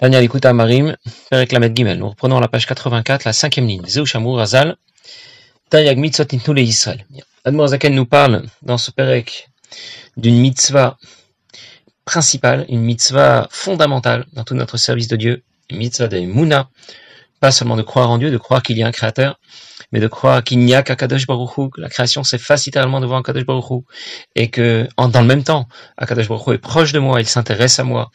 Daniel 0.00 0.24
écoute 0.24 0.46
Marim, 0.46 0.96
Perek 1.28 1.52
Lamed 1.52 1.76
Gimel. 1.76 1.98
Nous 1.98 2.08
reprenons 2.08 2.40
la 2.40 2.48
page 2.48 2.64
84, 2.64 3.24
la 3.24 3.34
cinquième 3.34 3.66
ligne. 3.66 3.84
Zeu 3.86 4.06
Shamur 4.06 4.38
Razal, 4.38 4.78
Tayag 5.68 5.98
Mitzvot 5.98 6.56
Israël. 6.56 7.04
Nous 7.46 8.06
parle 8.06 8.46
dans 8.62 8.78
ce 8.78 8.90
Perek 8.90 9.50
d'une 10.16 10.38
mitzvah 10.40 10.96
principale, 12.06 12.64
une 12.70 12.80
mitzvah 12.80 13.46
fondamentale 13.50 14.24
dans 14.32 14.42
tout 14.42 14.54
notre 14.54 14.78
service 14.78 15.06
de 15.06 15.16
Dieu, 15.16 15.42
une 15.68 15.76
mitzvah 15.76 16.08
de 16.08 16.20
Mouna, 16.20 16.70
pas 17.40 17.50
seulement 17.50 17.76
de 17.76 17.82
croire 17.82 18.08
en 18.08 18.16
Dieu, 18.16 18.30
de 18.30 18.38
croire 18.38 18.62
qu'il 18.62 18.78
y 18.78 18.82
a 18.82 18.86
un 18.86 18.92
créateur, 18.92 19.38
mais 19.92 20.00
de 20.00 20.08
croire 20.08 20.42
qu'il 20.42 20.60
n'y 20.60 20.74
a 20.74 20.82
qu'Akadosh 20.82 21.26
Baruch 21.26 21.58
Hu, 21.58 21.68
que 21.68 21.80
la 21.80 21.90
création 21.90 22.24
s'efface 22.24 22.64
littéralement 22.64 23.00
devant 23.00 23.18
Akadosh 23.18 23.44
Baruch 23.44 23.70
Hu, 23.70 23.80
et 24.34 24.48
que, 24.48 24.88
dans 24.96 25.20
le 25.20 25.26
même 25.26 25.44
temps, 25.44 25.68
Akadosh 25.98 26.28
Baruch 26.28 26.46
Hu 26.46 26.54
est 26.54 26.58
proche 26.58 26.92
de 26.92 27.00
moi, 27.00 27.20
il 27.20 27.26
s'intéresse 27.26 27.78
à 27.78 27.84
moi, 27.84 28.10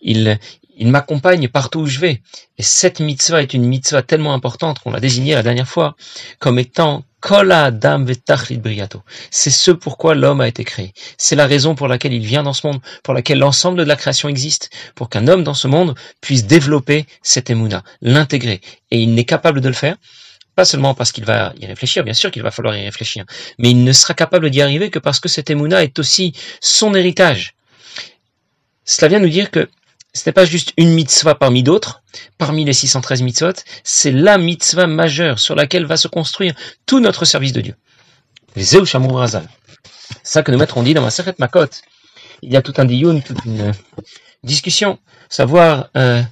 il, 0.00 0.38
il 0.76 0.88
m'accompagne 0.88 1.48
partout 1.48 1.80
où 1.80 1.86
je 1.86 1.98
vais. 1.98 2.22
Et 2.58 2.62
cette 2.62 3.00
mitzvah 3.00 3.42
est 3.42 3.54
une 3.54 3.64
mitzvah 3.64 4.02
tellement 4.02 4.34
importante 4.34 4.78
qu'on 4.78 4.90
l'a 4.90 5.00
désignée 5.00 5.34
la 5.34 5.42
dernière 5.42 5.68
fois 5.68 5.96
comme 6.38 6.58
étant 6.58 7.04
c'est 9.30 9.50
ce 9.50 9.70
pourquoi 9.72 10.14
l'homme 10.14 10.40
a 10.40 10.46
été 10.46 10.64
créé. 10.64 10.92
C'est 11.18 11.34
la 11.34 11.46
raison 11.46 11.74
pour 11.74 11.88
laquelle 11.88 12.12
il 12.12 12.24
vient 12.24 12.44
dans 12.44 12.52
ce 12.52 12.66
monde, 12.66 12.80
pour 13.02 13.14
laquelle 13.14 13.38
l'ensemble 13.38 13.78
de 13.78 13.82
la 13.82 13.96
création 13.96 14.28
existe, 14.28 14.70
pour 14.94 15.08
qu'un 15.08 15.26
homme 15.26 15.42
dans 15.42 15.54
ce 15.54 15.66
monde 15.66 15.96
puisse 16.20 16.46
développer 16.46 17.06
cette 17.22 17.50
émouna, 17.50 17.82
l'intégrer. 18.00 18.60
Et 18.92 19.00
il 19.00 19.14
n'est 19.14 19.24
capable 19.24 19.60
de 19.60 19.66
le 19.68 19.74
faire, 19.74 19.96
pas 20.54 20.64
seulement 20.64 20.94
parce 20.94 21.10
qu'il 21.10 21.24
va 21.24 21.52
y 21.58 21.66
réfléchir, 21.66 22.04
bien 22.04 22.14
sûr 22.14 22.30
qu'il 22.30 22.42
va 22.42 22.52
falloir 22.52 22.76
y 22.76 22.84
réfléchir, 22.84 23.24
mais 23.58 23.70
il 23.70 23.82
ne 23.82 23.92
sera 23.92 24.14
capable 24.14 24.50
d'y 24.50 24.62
arriver 24.62 24.90
que 24.90 25.00
parce 25.00 25.18
que 25.18 25.28
cette 25.28 25.50
émouna 25.50 25.82
est 25.82 25.98
aussi 25.98 26.32
son 26.60 26.94
héritage. 26.94 27.54
Cela 28.84 29.08
vient 29.08 29.18
nous 29.18 29.28
dire 29.28 29.50
que 29.50 29.68
ce 30.16 30.28
n'est 30.28 30.32
pas 30.32 30.46
juste 30.46 30.72
une 30.78 30.94
mitzvah 30.94 31.34
parmi 31.34 31.62
d'autres, 31.62 32.02
parmi 32.38 32.64
les 32.64 32.72
613 32.72 33.22
mitzvot, 33.22 33.52
c'est 33.84 34.12
la 34.12 34.38
mitzvah 34.38 34.86
majeure 34.86 35.38
sur 35.38 35.54
laquelle 35.54 35.84
va 35.84 35.98
se 35.98 36.08
construire 36.08 36.54
tout 36.86 37.00
notre 37.00 37.26
service 37.26 37.52
de 37.52 37.60
Dieu. 37.60 37.74
Les 38.56 38.64
Ça 40.22 40.42
que 40.42 40.50
nos 40.50 40.58
maîtres 40.58 40.78
ont 40.78 40.82
dit 40.82 40.94
dans 40.94 41.02
ma 41.02 41.10
Seret 41.10 41.34
Makot. 41.38 41.66
Il 42.40 42.50
y 42.50 42.56
a 42.56 42.62
tout 42.62 42.72
un 42.78 42.86
diyun, 42.86 43.20
toute 43.20 43.44
une 43.44 43.72
discussion, 44.42 44.98
savoir 45.28 45.90
euh, 45.96 46.22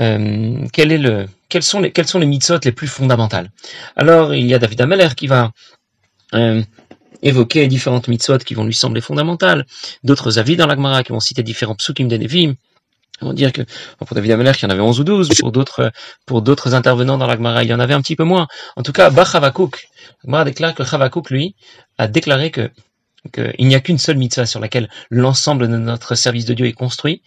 euh, 0.00 0.66
quel 0.72 0.90
est 0.90 0.98
le, 0.98 1.26
quels 1.48 1.62
sont 1.62 1.80
les, 1.80 1.92
quels 1.92 2.06
les 2.14 2.26
mitzvot 2.26 2.58
les 2.64 2.72
plus 2.72 2.88
fondamentales. 2.88 3.52
Alors, 3.94 4.34
il 4.34 4.46
y 4.46 4.54
a 4.54 4.58
David 4.58 4.80
Ameller 4.80 5.10
qui 5.16 5.28
va 5.28 5.52
euh, 6.34 6.62
évoquer 7.22 7.68
différentes 7.68 8.08
mitzvot 8.08 8.38
qui 8.38 8.54
vont 8.54 8.64
lui 8.64 8.74
sembler 8.74 9.00
fondamentales, 9.00 9.64
d'autres 10.02 10.38
avis 10.40 10.56
dans 10.56 10.66
l'Agmara 10.66 11.04
qui 11.04 11.12
vont 11.12 11.20
citer 11.20 11.44
différents 11.44 11.76
psukim 11.76 12.08
des 12.08 12.18
Nevim, 12.18 12.54
on 13.20 13.32
dire 13.32 13.52
que 13.52 13.62
pour 13.98 14.14
David 14.14 14.32
Ameller, 14.32 14.52
il 14.56 14.62
y 14.62 14.66
en 14.66 14.70
avait 14.70 14.80
11 14.80 15.00
ou 15.00 15.04
12, 15.04 15.28
pour 15.40 15.52
d'autres 15.52 15.92
pour 16.26 16.42
d'autres 16.42 16.74
intervenants 16.74 17.18
dans 17.18 17.26
la 17.26 17.36
Gemara, 17.36 17.64
il 17.64 17.70
y 17.70 17.74
en 17.74 17.80
avait 17.80 17.94
un 17.94 18.00
petit 18.00 18.16
peu 18.16 18.24
moins. 18.24 18.46
En 18.76 18.82
tout 18.82 18.92
cas, 18.92 19.10
Bach 19.10 19.34
Havakuk, 19.34 19.88
Gemara 20.24 20.44
déclare 20.44 20.74
que 20.74 20.82
Havakuk, 20.82 21.30
lui, 21.30 21.54
a 21.98 22.08
déclaré 22.08 22.50
que 22.50 22.70
qu'il 23.30 23.66
n'y 23.66 23.74
a 23.74 23.80
qu'une 23.80 23.98
seule 23.98 24.16
mitzvah 24.16 24.46
sur 24.46 24.60
laquelle 24.60 24.88
l'ensemble 25.10 25.68
de 25.68 25.76
notre 25.76 26.14
service 26.14 26.44
de 26.44 26.54
Dieu 26.54 26.66
est 26.66 26.72
construit. 26.72 27.22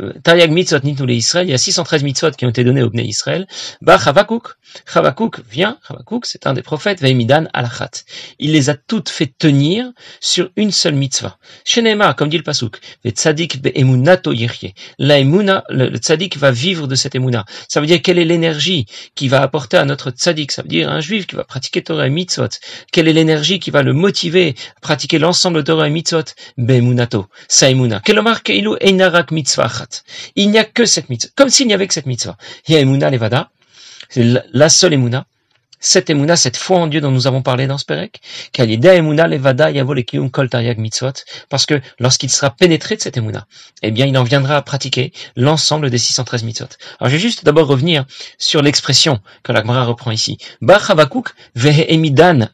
Euh, 0.00 0.12
Tariag 0.22 0.50
mitzvot 0.50 0.80
nitnule 0.84 1.10
Israël, 1.10 1.46
il 1.46 1.50
y 1.50 1.54
a 1.54 1.58
613 1.58 2.02
mitzvot 2.02 2.30
qui 2.32 2.46
ont 2.46 2.50
été 2.50 2.64
donnés 2.64 2.82
au 2.82 2.90
Bnei 2.90 3.06
Israël. 3.06 3.46
Bah 3.80 3.98
Chavakuk, 3.98 4.48
Chavakuk 4.86 5.40
vient, 5.48 5.78
Chavakuk 5.86 6.26
c'est 6.26 6.46
un 6.46 6.52
des 6.52 6.62
prophètes, 6.62 7.00
Veimidan 7.00 7.46
alachat. 7.52 7.90
Il 8.38 8.52
les 8.52 8.70
a 8.70 8.74
toutes 8.74 9.08
fait 9.08 9.32
tenir 9.38 9.90
sur 10.20 10.50
une 10.56 10.70
seule 10.70 10.94
mitzvah. 10.94 11.38
Shenema, 11.64 12.14
comme 12.14 12.28
dit 12.28 12.36
le 12.36 12.42
pasuk, 12.42 12.80
le 13.04 13.10
tzadik 13.10 13.60
be'emunato 13.62 14.32
yirye. 14.32 14.74
La 14.98 15.18
emuna, 15.18 15.64
le, 15.68 15.96
tzadik 15.96 16.36
va 16.36 16.50
vivre 16.50 16.86
de 16.86 16.94
cette 16.94 17.14
emuna. 17.14 17.44
Ça 17.68 17.80
veut 17.80 17.86
dire 17.86 18.02
quelle 18.02 18.18
est 18.18 18.24
l'énergie 18.24 18.86
qui 19.14 19.28
va 19.28 19.42
apporter 19.42 19.76
à 19.76 19.84
notre 19.84 20.10
tzadik? 20.10 20.52
Ça 20.52 20.62
veut 20.62 20.68
dire 20.68 20.90
un 20.90 21.00
juif 21.00 21.26
qui 21.26 21.36
va 21.36 21.44
pratiquer 21.44 21.82
Torah 21.82 22.06
et 22.06 22.10
mitzvot. 22.10 22.48
Quelle 22.92 23.08
est 23.08 23.12
l'énergie 23.12 23.58
qui 23.58 23.70
va 23.70 23.82
le 23.82 23.92
motiver 23.92 24.54
à 24.76 24.80
pratiquer 24.80 25.18
l'ensemble 25.18 25.37
de 25.46 25.62
Torah 25.62 25.88
et 25.88 25.90
mitzvot, 25.90 26.34
be'emunato, 26.56 27.26
saimuna. 27.48 28.00
Kelomar 28.00 28.42
keilu 28.42 28.76
einarak 28.80 29.30
mitzvah 29.30 29.86
Il 30.36 30.50
n'y 30.50 30.58
a 30.58 30.64
que 30.64 30.84
cette 30.84 31.08
mitzvah, 31.08 31.30
comme 31.36 31.50
s'il 31.50 31.66
n'y 31.66 31.74
avait 31.74 31.86
que 31.86 31.94
cette 31.94 32.06
mitzvah. 32.06 32.36
Il 32.66 32.74
y 32.74 32.76
a 32.76 32.80
emuna 32.80 33.10
levada, 33.10 33.50
c'est 34.08 34.24
la 34.52 34.68
seule 34.68 34.94
emuna, 34.94 35.26
cette 35.80 36.10
émouna, 36.10 36.36
cette 36.36 36.56
foi 36.56 36.78
en 36.78 36.86
Dieu 36.86 37.00
dont 37.00 37.10
nous 37.10 37.26
avons 37.26 37.42
parlé 37.42 37.66
dans 37.66 37.78
ce 37.78 37.84
Pérec, 37.84 38.20
levada 38.58 39.72
kol 40.32 40.48
mitzvot, 40.78 41.12
parce 41.48 41.66
que 41.66 41.80
lorsqu'il 41.98 42.30
sera 42.30 42.50
pénétré 42.50 42.96
de 42.96 43.00
cette 43.00 43.16
émouna, 43.16 43.46
eh 43.82 43.90
bien, 43.90 44.06
il 44.06 44.16
en 44.18 44.24
viendra 44.24 44.56
à 44.56 44.62
pratiquer 44.62 45.12
l'ensemble 45.36 45.90
des 45.90 45.98
613 45.98 46.42
mitzvot. 46.42 46.68
Alors, 46.98 47.10
je 47.10 47.16
vais 47.16 47.20
juste 47.20 47.44
d'abord 47.44 47.66
revenir 47.66 48.04
sur 48.38 48.62
l'expression 48.62 49.20
que 49.42 49.52
la 49.52 49.60
Gemara 49.60 49.84
reprend 49.84 50.10
ici. 50.10 50.38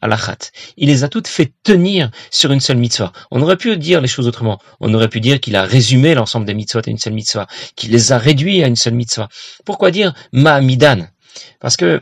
alachat. 0.01 0.37
Il 0.77 0.89
les 0.89 1.03
a 1.03 1.09
toutes 1.09 1.27
fait 1.27 1.53
tenir 1.63 2.11
sur 2.31 2.51
une 2.51 2.59
seule 2.59 2.77
mitzvah. 2.77 3.11
On 3.31 3.41
aurait 3.41 3.57
pu 3.57 3.75
dire 3.77 4.01
les 4.01 4.07
choses 4.07 4.27
autrement. 4.27 4.59
On 4.79 4.93
aurait 4.93 5.09
pu 5.09 5.19
dire 5.19 5.39
qu'il 5.39 5.55
a 5.55 5.63
résumé 5.63 6.13
l'ensemble 6.13 6.45
des 6.45 6.53
mitzvot 6.53 6.81
à 6.85 6.89
une 6.89 6.97
seule 6.97 7.13
mitzvah, 7.13 7.47
qu'il 7.75 7.91
les 7.91 8.11
a 8.11 8.17
réduits 8.17 8.63
à 8.63 8.67
une 8.67 8.75
seule 8.75 8.93
mitzvah. 8.93 9.29
Pourquoi 9.65 9.91
dire 9.91 10.13
ma'amidan? 10.31 11.07
Parce 11.59 11.77
que 11.77 12.01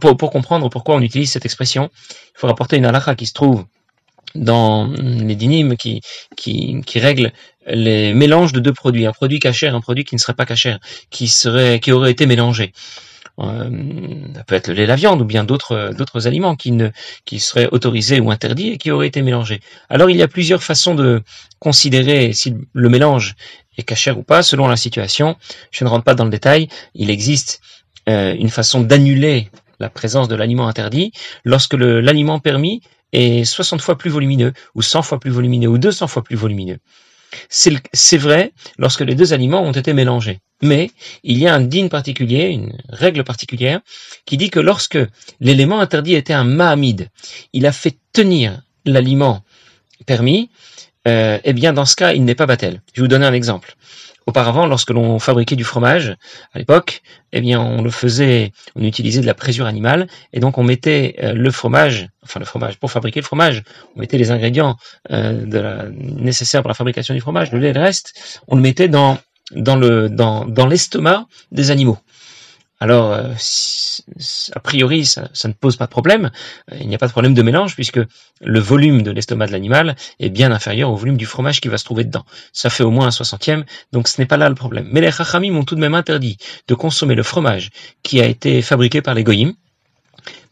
pour, 0.00 0.30
comprendre 0.30 0.68
pourquoi 0.68 0.96
on 0.96 1.00
utilise 1.00 1.30
cette 1.30 1.44
expression, 1.44 1.90
il 1.94 2.38
faut 2.38 2.46
rapporter 2.46 2.76
une 2.76 2.86
halakha 2.86 3.14
qui 3.14 3.26
se 3.26 3.32
trouve 3.32 3.66
dans 4.34 4.86
les 4.86 5.36
dynimes 5.36 5.76
qui, 5.76 6.02
qui, 6.36 6.82
qui 6.84 6.98
règle 6.98 7.32
les 7.66 8.12
mélanges 8.12 8.52
de 8.52 8.60
deux 8.60 8.72
produits, 8.72 9.06
un 9.06 9.12
produit 9.12 9.38
cachère, 9.38 9.74
un 9.74 9.80
produit 9.80 10.04
qui 10.04 10.14
ne 10.14 10.20
serait 10.20 10.34
pas 10.34 10.46
cachère, 10.46 10.78
qui 11.10 11.28
serait, 11.28 11.80
qui 11.80 11.92
aurait 11.92 12.10
été 12.10 12.26
mélangé. 12.26 12.72
Euh, 13.38 13.70
ça 14.34 14.44
peut 14.44 14.54
être 14.54 14.68
le 14.68 14.74
lait, 14.74 14.86
la 14.86 14.96
viande 14.96 15.20
ou 15.20 15.26
bien 15.26 15.44
d'autres 15.44 15.90
d'autres 15.94 16.26
aliments 16.26 16.56
qui 16.56 16.72
ne 16.72 16.88
qui 17.26 17.38
seraient 17.38 17.68
autorisés 17.70 18.18
ou 18.18 18.30
interdits 18.30 18.70
et 18.70 18.78
qui 18.78 18.90
auraient 18.90 19.08
été 19.08 19.20
mélangés. 19.20 19.60
Alors 19.90 20.08
il 20.08 20.16
y 20.16 20.22
a 20.22 20.28
plusieurs 20.28 20.62
façons 20.62 20.94
de 20.94 21.22
considérer 21.58 22.32
si 22.32 22.54
le 22.72 22.88
mélange 22.88 23.34
est 23.76 23.82
cachère 23.82 24.18
ou 24.18 24.22
pas 24.22 24.42
selon 24.42 24.68
la 24.68 24.76
situation. 24.76 25.36
Je 25.70 25.84
ne 25.84 25.90
rentre 25.90 26.04
pas 26.04 26.14
dans 26.14 26.24
le 26.24 26.30
détail. 26.30 26.68
Il 26.94 27.10
existe 27.10 27.60
euh, 28.08 28.34
une 28.38 28.48
façon 28.48 28.80
d'annuler 28.80 29.50
la 29.80 29.90
présence 29.90 30.28
de 30.28 30.34
l'aliment 30.34 30.68
interdit 30.68 31.12
lorsque 31.44 31.74
l'aliment 31.74 32.38
permis 32.38 32.82
est 33.12 33.44
60 33.44 33.80
fois 33.80 33.96
plus 33.96 34.10
volumineux, 34.10 34.52
ou 34.74 34.82
100 34.82 35.02
fois 35.02 35.20
plus 35.20 35.30
volumineux, 35.30 35.68
ou 35.68 35.78
200 35.78 36.06
fois 36.06 36.22
plus 36.22 36.36
volumineux. 36.36 36.78
C'est 37.48 38.16
vrai 38.16 38.52
lorsque 38.78 39.00
les 39.00 39.14
deux 39.14 39.32
aliments 39.32 39.62
ont 39.62 39.72
été 39.72 39.92
mélangés. 39.92 40.40
Mais 40.62 40.90
il 41.22 41.38
y 41.38 41.46
a 41.46 41.54
un 41.54 41.60
digne 41.60 41.88
particulier, 41.88 42.46
une 42.46 42.76
règle 42.88 43.24
particulière, 43.24 43.80
qui 44.24 44.36
dit 44.36 44.50
que 44.50 44.60
lorsque 44.60 44.98
l'élément 45.40 45.80
interdit 45.80 46.14
était 46.14 46.32
un 46.32 46.44
mahamid, 46.44 47.08
il 47.52 47.66
a 47.66 47.72
fait 47.72 47.98
tenir 48.12 48.62
l'aliment 48.84 49.44
permis, 50.06 50.50
euh, 51.06 51.38
eh 51.44 51.52
bien 51.52 51.72
dans 51.72 51.84
ce 51.84 51.96
cas, 51.96 52.12
il 52.12 52.24
n'est 52.24 52.34
pas 52.34 52.46
battel. 52.46 52.80
Je 52.94 53.00
vais 53.00 53.04
vous 53.04 53.08
donner 53.08 53.26
un 53.26 53.32
exemple. 53.32 53.76
Auparavant, 54.26 54.66
lorsque 54.66 54.90
l'on 54.90 55.20
fabriquait 55.20 55.54
du 55.54 55.62
fromage, 55.62 56.16
à 56.52 56.58
l'époque, 56.58 57.02
eh 57.32 57.40
bien, 57.40 57.60
on 57.60 57.80
le 57.80 57.90
faisait, 57.90 58.50
on 58.74 58.82
utilisait 58.82 59.20
de 59.20 59.26
la 59.26 59.34
présure 59.34 59.66
animale, 59.66 60.08
et 60.32 60.40
donc 60.40 60.58
on 60.58 60.64
mettait 60.64 61.14
euh, 61.22 61.32
le 61.32 61.50
fromage, 61.52 62.08
enfin 62.24 62.40
le 62.40 62.46
fromage, 62.46 62.76
pour 62.78 62.90
fabriquer 62.90 63.20
le 63.20 63.24
fromage, 63.24 63.62
on 63.94 64.00
mettait 64.00 64.18
les 64.18 64.32
ingrédients 64.32 64.76
euh, 65.12 65.44
de 65.44 65.58
la, 65.58 65.84
nécessaires 65.90 66.62
pour 66.62 66.68
la 66.68 66.74
fabrication 66.74 67.14
du 67.14 67.20
fromage, 67.20 67.52
le 67.52 67.60
lait, 67.60 67.72
le 67.72 67.80
reste, 67.80 68.40
on 68.48 68.56
le 68.56 68.62
mettait 68.62 68.88
dans 68.88 69.18
dans 69.52 69.76
le 69.76 70.08
dans 70.08 70.44
dans 70.44 70.66
l'estomac 70.66 71.26
des 71.52 71.70
animaux. 71.70 71.98
Alors, 72.78 73.12
euh, 73.12 73.32
a 74.52 74.60
priori, 74.60 75.06
ça, 75.06 75.28
ne 75.44 75.52
pose 75.52 75.76
pas 75.76 75.86
de 75.86 75.90
problème. 75.90 76.30
Euh, 76.72 76.76
il 76.80 76.88
n'y 76.88 76.94
a 76.94 76.98
pas 76.98 77.06
de 77.06 77.12
problème 77.12 77.32
de 77.32 77.42
mélange 77.42 77.74
puisque 77.74 78.00
le 78.42 78.60
volume 78.60 79.02
de 79.02 79.10
l'estomac 79.10 79.46
de 79.46 79.52
l'animal 79.52 79.96
est 80.20 80.28
bien 80.28 80.52
inférieur 80.52 80.90
au 80.90 80.96
volume 80.96 81.16
du 81.16 81.26
fromage 81.26 81.60
qui 81.60 81.68
va 81.68 81.78
se 81.78 81.84
trouver 81.84 82.04
dedans. 82.04 82.26
Ça 82.52 82.68
fait 82.68 82.84
au 82.84 82.90
moins 82.90 83.06
un 83.06 83.10
soixantième, 83.10 83.64
donc 83.92 84.08
ce 84.08 84.20
n'est 84.20 84.26
pas 84.26 84.36
là 84.36 84.48
le 84.50 84.54
problème. 84.54 84.88
Mais 84.92 85.00
les 85.00 85.10
Chachamim 85.10 85.52
m'ont 85.52 85.64
tout 85.64 85.74
de 85.74 85.80
même 85.80 85.94
interdit 85.94 86.36
de 86.68 86.74
consommer 86.74 87.14
le 87.14 87.22
fromage 87.22 87.70
qui 88.02 88.20
a 88.20 88.26
été 88.26 88.60
fabriqué 88.60 89.00
par 89.00 89.14
les 89.14 89.24
Goyim, 89.24 89.54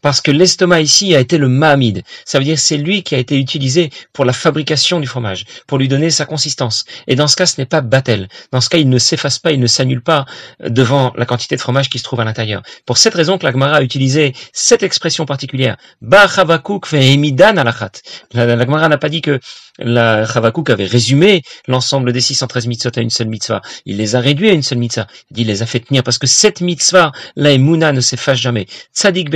parce 0.01 0.21
que 0.21 0.31
l'estomac 0.31 0.81
ici 0.81 1.15
a 1.15 1.19
été 1.19 1.37
le 1.37 1.49
mahamid. 1.49 2.03
Ça 2.25 2.37
veut 2.37 2.45
dire 2.45 2.59
c'est 2.59 2.77
lui 2.77 3.03
qui 3.03 3.15
a 3.15 3.17
été 3.17 3.37
utilisé 3.37 3.89
pour 4.13 4.25
la 4.25 4.33
fabrication 4.33 4.99
du 4.99 5.07
fromage, 5.07 5.45
pour 5.67 5.77
lui 5.77 5.87
donner 5.87 6.09
sa 6.09 6.25
consistance. 6.25 6.85
Et 7.07 7.15
dans 7.15 7.27
ce 7.27 7.35
cas, 7.35 7.45
ce 7.45 7.59
n'est 7.59 7.65
pas 7.65 7.81
batel. 7.81 8.27
Dans 8.51 8.61
ce 8.61 8.69
cas, 8.69 8.77
il 8.77 8.89
ne 8.89 8.97
s'efface 8.97 9.39
pas, 9.39 9.51
il 9.51 9.59
ne 9.59 9.67
s'annule 9.67 10.01
pas 10.01 10.25
devant 10.59 11.13
la 11.17 11.25
quantité 11.25 11.55
de 11.55 11.61
fromage 11.61 11.89
qui 11.89 11.99
se 11.99 12.03
trouve 12.03 12.19
à 12.19 12.25
l'intérieur. 12.25 12.61
Pour 12.85 12.97
cette 12.97 13.13
raison 13.13 13.37
que 13.37 13.45
la 13.45 13.51
Gemara 13.51 13.77
a 13.77 13.81
utilisé 13.81 14.33
cette 14.53 14.83
expression 14.83 15.25
particulière. 15.25 15.77
Ba 16.01 16.27
chavakuk 16.27 16.93
emidan 16.93 17.57
alachat. 17.57 17.91
La, 18.33 18.57
Gemara 18.57 18.89
n'a 18.89 18.97
pas 18.97 19.09
dit 19.09 19.21
que 19.21 19.39
la 19.77 20.25
Chavakuk 20.25 20.69
avait 20.69 20.85
résumé 20.85 21.43
l'ensemble 21.67 22.13
des 22.13 22.21
613 22.21 22.67
mitzvot 22.67 22.91
à 22.95 23.01
une 23.01 23.09
seule 23.09 23.27
mitzvah. 23.27 23.61
Il 23.85 23.97
les 23.97 24.15
a 24.15 24.19
réduits 24.19 24.49
à 24.49 24.53
une 24.53 24.63
seule 24.63 24.77
mitzvah. 24.77 25.07
Il 25.35 25.47
les 25.47 25.61
a 25.61 25.65
fait 25.65 25.81
tenir 25.81 26.03
parce 26.03 26.17
que 26.17 26.27
cette 26.27 26.61
mitzvah, 26.61 27.11
la 27.35 27.51
emuna 27.51 27.91
ne 27.91 27.99
s'efface 27.99 28.39
jamais. 28.39 28.67
Tzadik 28.93 29.29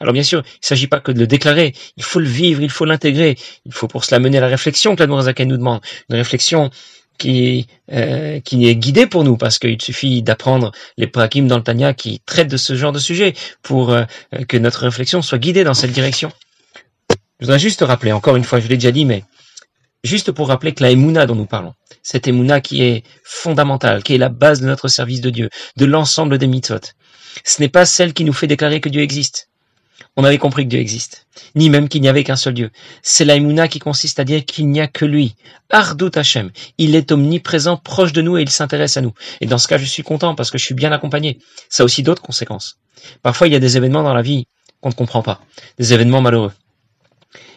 Alors 0.00 0.12
bien 0.12 0.22
sûr, 0.22 0.42
il 0.44 0.62
ne 0.62 0.66
s'agit 0.66 0.86
pas 0.86 1.00
que 1.00 1.12
de 1.12 1.18
le 1.18 1.26
déclarer. 1.26 1.74
Il 1.96 2.02
faut 2.02 2.20
le 2.20 2.28
vivre, 2.28 2.62
il 2.62 2.70
faut 2.70 2.84
l'intégrer. 2.84 3.36
Il 3.66 3.72
faut 3.72 3.88
pour 3.88 4.04
cela 4.04 4.18
mener 4.18 4.40
la 4.40 4.48
réflexion 4.48 4.96
que 4.96 5.02
la 5.02 5.22
Zaken 5.22 5.48
nous 5.48 5.56
demande. 5.56 5.80
Une 6.08 6.16
réflexion 6.16 6.70
qui, 7.18 7.66
euh, 7.92 8.40
qui 8.40 8.68
est 8.68 8.76
guidé 8.76 9.06
pour 9.06 9.24
nous, 9.24 9.36
parce 9.36 9.58
qu'il 9.58 9.80
suffit 9.80 10.22
d'apprendre 10.22 10.72
les 10.96 11.06
prakim 11.06 11.46
dans 11.46 11.56
le 11.56 11.62
Tanya 11.62 11.94
qui 11.94 12.20
traitent 12.26 12.50
de 12.50 12.56
ce 12.56 12.74
genre 12.74 12.92
de 12.92 12.98
sujet 12.98 13.34
pour 13.62 13.92
euh, 13.92 14.04
que 14.48 14.56
notre 14.56 14.82
réflexion 14.82 15.22
soit 15.22 15.38
guidée 15.38 15.64
dans 15.64 15.74
cette 15.74 15.92
direction. 15.92 16.32
Je 17.40 17.46
voudrais 17.46 17.58
juste 17.58 17.82
rappeler, 17.82 18.12
encore 18.12 18.36
une 18.36 18.44
fois, 18.44 18.60
je 18.60 18.68
l'ai 18.68 18.76
déjà 18.76 18.92
dit, 18.92 19.04
mais 19.04 19.24
juste 20.02 20.32
pour 20.32 20.48
rappeler 20.48 20.72
que 20.72 20.82
la 20.82 20.90
Emouna 20.90 21.26
dont 21.26 21.34
nous 21.34 21.46
parlons, 21.46 21.74
cette 22.02 22.28
Emouna 22.28 22.60
qui 22.60 22.82
est 22.82 23.04
fondamentale, 23.24 24.02
qui 24.02 24.14
est 24.14 24.18
la 24.18 24.28
base 24.28 24.60
de 24.60 24.66
notre 24.66 24.88
service 24.88 25.20
de 25.20 25.30
Dieu, 25.30 25.50
de 25.76 25.84
l'ensemble 25.84 26.38
des 26.38 26.46
mitzvot, 26.46 26.80
ce 27.42 27.60
n'est 27.60 27.68
pas 27.68 27.86
celle 27.86 28.12
qui 28.12 28.24
nous 28.24 28.32
fait 28.32 28.46
déclarer 28.46 28.80
que 28.80 28.88
Dieu 28.88 29.02
existe 29.02 29.48
on 30.16 30.24
avait 30.24 30.38
compris 30.38 30.64
que 30.64 30.70
Dieu 30.70 30.78
existe, 30.78 31.26
ni 31.54 31.70
même 31.70 31.88
qu'il 31.88 32.00
n'y 32.00 32.08
avait 32.08 32.24
qu'un 32.24 32.36
seul 32.36 32.54
Dieu. 32.54 32.70
C'est 33.02 33.24
la 33.24 33.68
qui 33.68 33.78
consiste 33.78 34.20
à 34.20 34.24
dire 34.24 34.44
qu'il 34.44 34.68
n'y 34.68 34.80
a 34.80 34.86
que 34.86 35.04
lui. 35.04 35.34
Ardout 35.70 36.10
Hashem. 36.14 36.50
Il 36.78 36.94
est 36.94 37.10
omniprésent, 37.10 37.76
proche 37.76 38.12
de 38.12 38.22
nous 38.22 38.38
et 38.38 38.42
il 38.42 38.50
s'intéresse 38.50 38.96
à 38.96 39.00
nous. 39.00 39.12
Et 39.40 39.46
dans 39.46 39.58
ce 39.58 39.66
cas, 39.66 39.78
je 39.78 39.84
suis 39.84 40.02
content 40.02 40.34
parce 40.34 40.50
que 40.50 40.58
je 40.58 40.64
suis 40.64 40.74
bien 40.74 40.92
accompagné. 40.92 41.38
Ça 41.68 41.82
a 41.82 41.86
aussi 41.86 42.02
d'autres 42.02 42.22
conséquences. 42.22 42.78
Parfois, 43.22 43.48
il 43.48 43.52
y 43.52 43.56
a 43.56 43.60
des 43.60 43.76
événements 43.76 44.02
dans 44.02 44.14
la 44.14 44.22
vie 44.22 44.46
qu'on 44.80 44.90
ne 44.90 44.94
comprend 44.94 45.22
pas, 45.22 45.40
des 45.78 45.92
événements 45.92 46.20
malheureux. 46.20 46.52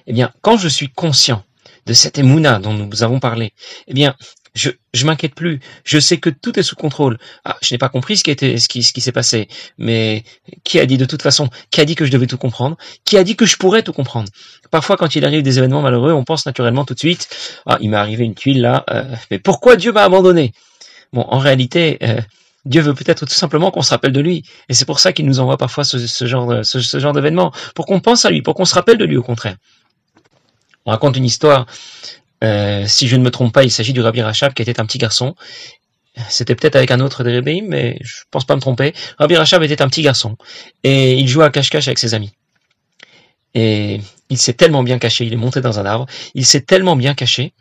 Eh 0.08 0.14
bien, 0.14 0.32
quand 0.42 0.58
je 0.58 0.68
suis 0.68 0.90
conscient 0.90 1.44
de 1.86 1.94
cette 1.94 2.18
émouna 2.18 2.60
dont 2.60 2.74
nous 2.74 3.04
avons 3.04 3.20
parlé, 3.20 3.54
eh 3.88 3.94
bien, 3.94 4.16
je, 4.58 5.06
m'inquiète 5.06 5.36
plus. 5.36 5.60
Je 5.84 6.00
sais 6.00 6.18
que 6.18 6.30
tout 6.30 6.60
est 6.60 6.64
sous 6.64 6.76
contrôle. 6.76 7.18
Ah, 7.46 7.58
je 7.62 7.74
n'ai 7.74 7.78
pas 7.78 7.90
compris 7.90 8.18
ce 8.18 8.24
qui 8.24 8.36
ce 8.36 8.82
ce 8.82 8.94
qui 8.94 9.02
s'est 9.02 9.12
passé. 9.12 9.48
Mais 9.78 10.24
qui 10.64 10.80
a 10.80 10.86
dit 10.86 10.98
de 10.98 11.06
toute 11.06 11.22
façon, 11.22 11.50
qui 11.72 11.80
a 11.80 11.86
dit 11.86 11.96
que 11.96 12.06
je 12.06 12.12
devais 12.12 12.28
tout 12.28 12.38
comprendre? 12.38 12.76
Qui 13.06 13.18
a 13.18 13.24
dit 13.24 13.36
que 13.36 13.46
je 13.46 13.58
pourrais 13.58 13.84
tout 13.84 13.94
comprendre? 13.94 14.30
Parfois, 14.72 14.98
quand 14.98 15.16
il 15.16 15.24
arrive 15.26 15.44
des 15.44 15.60
événements 15.60 15.82
malheureux, 15.82 16.12
on 16.12 16.24
pense 16.24 16.46
naturellement 16.46 16.86
tout 16.86 16.94
de 16.94 17.00
suite, 17.00 17.30
ah, 17.66 17.78
il 17.80 17.90
m'est 17.90 17.98
arrivé 17.98 18.26
une 18.26 18.36
tuile 18.36 18.62
là, 18.62 18.84
euh, 18.90 19.04
mais 19.32 19.40
pourquoi 19.40 19.76
Dieu 19.76 19.92
m'a 19.92 20.04
abandonné? 20.04 20.54
Bon, 21.14 21.26
en 21.30 21.38
réalité, 21.38 21.98
euh, 22.02 22.20
Dieu 22.66 22.82
veut 22.82 22.94
peut-être 22.94 23.26
tout 23.26 23.34
simplement 23.34 23.72
qu'on 23.72 23.82
se 23.82 23.92
rappelle 23.92 24.12
de 24.12 24.20
lui. 24.20 24.44
Et 24.68 24.74
c'est 24.74 24.86
pour 24.86 25.00
ça 25.00 25.14
qu'il 25.14 25.26
nous 25.26 25.40
envoie 25.40 25.58
parfois 25.58 25.86
ce 25.86 26.26
genre 26.26 27.14
d'événement. 27.14 27.54
Pour 27.76 27.86
qu'on 27.86 28.02
pense 28.02 28.26
à 28.26 28.30
lui, 28.30 28.42
pour 28.42 28.56
qu'on 28.56 28.66
se 28.66 28.76
rappelle 28.76 28.98
de 28.98 29.06
lui 29.06 29.16
au 29.16 29.24
contraire. 29.24 29.56
On 30.86 30.92
raconte 30.92 31.16
une 31.16 31.26
histoire 31.26 31.66
euh, 32.44 32.86
si 32.88 33.08
je 33.08 33.16
ne 33.16 33.24
me 33.24 33.32
trompe 33.32 33.54
pas, 33.54 33.64
il 33.64 33.72
s'agit 33.72 33.94
du 33.94 34.02
Rabbi 34.02 34.22
Rachab 34.22 34.54
qui 34.54 34.62
était 34.62 34.80
un 34.80 34.86
petit 34.86 34.98
garçon. 34.98 35.36
C'était 36.30 36.56
peut-être 36.56 36.76
avec 36.76 36.90
un 36.92 37.00
autre 37.00 37.24
des 37.24 37.36
Rebbeim, 37.36 37.66
mais 37.68 37.98
je 38.02 38.24
pense 38.32 38.46
pas 38.46 38.56
me 38.56 38.62
tromper. 38.62 38.94
Rabbi 39.20 39.36
Rachab 39.36 39.62
était 39.64 39.82
un 39.82 39.88
petit 39.88 40.02
garçon 40.02 40.36
et 40.84 41.14
il 41.14 41.28
jouait 41.28 41.46
à 41.46 41.50
cache-cache 41.50 41.88
avec 41.88 42.00
ses 42.00 42.14
amis. 42.14 42.32
Et 43.54 44.02
il 44.30 44.38
s'est 44.38 44.54
tellement 44.54 44.84
bien 44.84 45.00
caché, 45.00 45.26
il 45.26 45.34
est 45.34 45.38
monté 45.38 45.62
dans 45.62 45.80
un 45.80 45.86
arbre, 45.86 46.06
il 46.34 46.46
s'est 46.46 46.62
tellement 46.62 46.96
bien 46.96 47.14
caché 47.14 47.54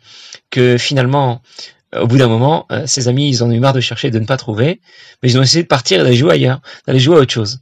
que 0.49 0.77
finalement, 0.77 1.41
au 1.95 2.07
bout 2.07 2.17
d'un 2.17 2.27
moment, 2.27 2.65
euh, 2.71 2.85
ses 2.85 3.07
amis, 3.07 3.29
ils 3.29 3.43
ont 3.43 3.51
eu 3.51 3.59
marre 3.59 3.73
de 3.73 3.79
chercher, 3.79 4.11
de 4.11 4.19
ne 4.19 4.25
pas 4.25 4.37
trouver, 4.37 4.81
mais 5.21 5.29
ils 5.29 5.37
ont 5.37 5.41
essayé 5.41 5.63
de 5.63 5.67
partir 5.67 6.01
et 6.01 6.03
d'aller 6.03 6.15
jouer 6.15 6.33
ailleurs, 6.33 6.59
d'aller 6.85 6.99
jouer 6.99 7.17
à 7.17 7.19
autre 7.19 7.33
chose. 7.33 7.59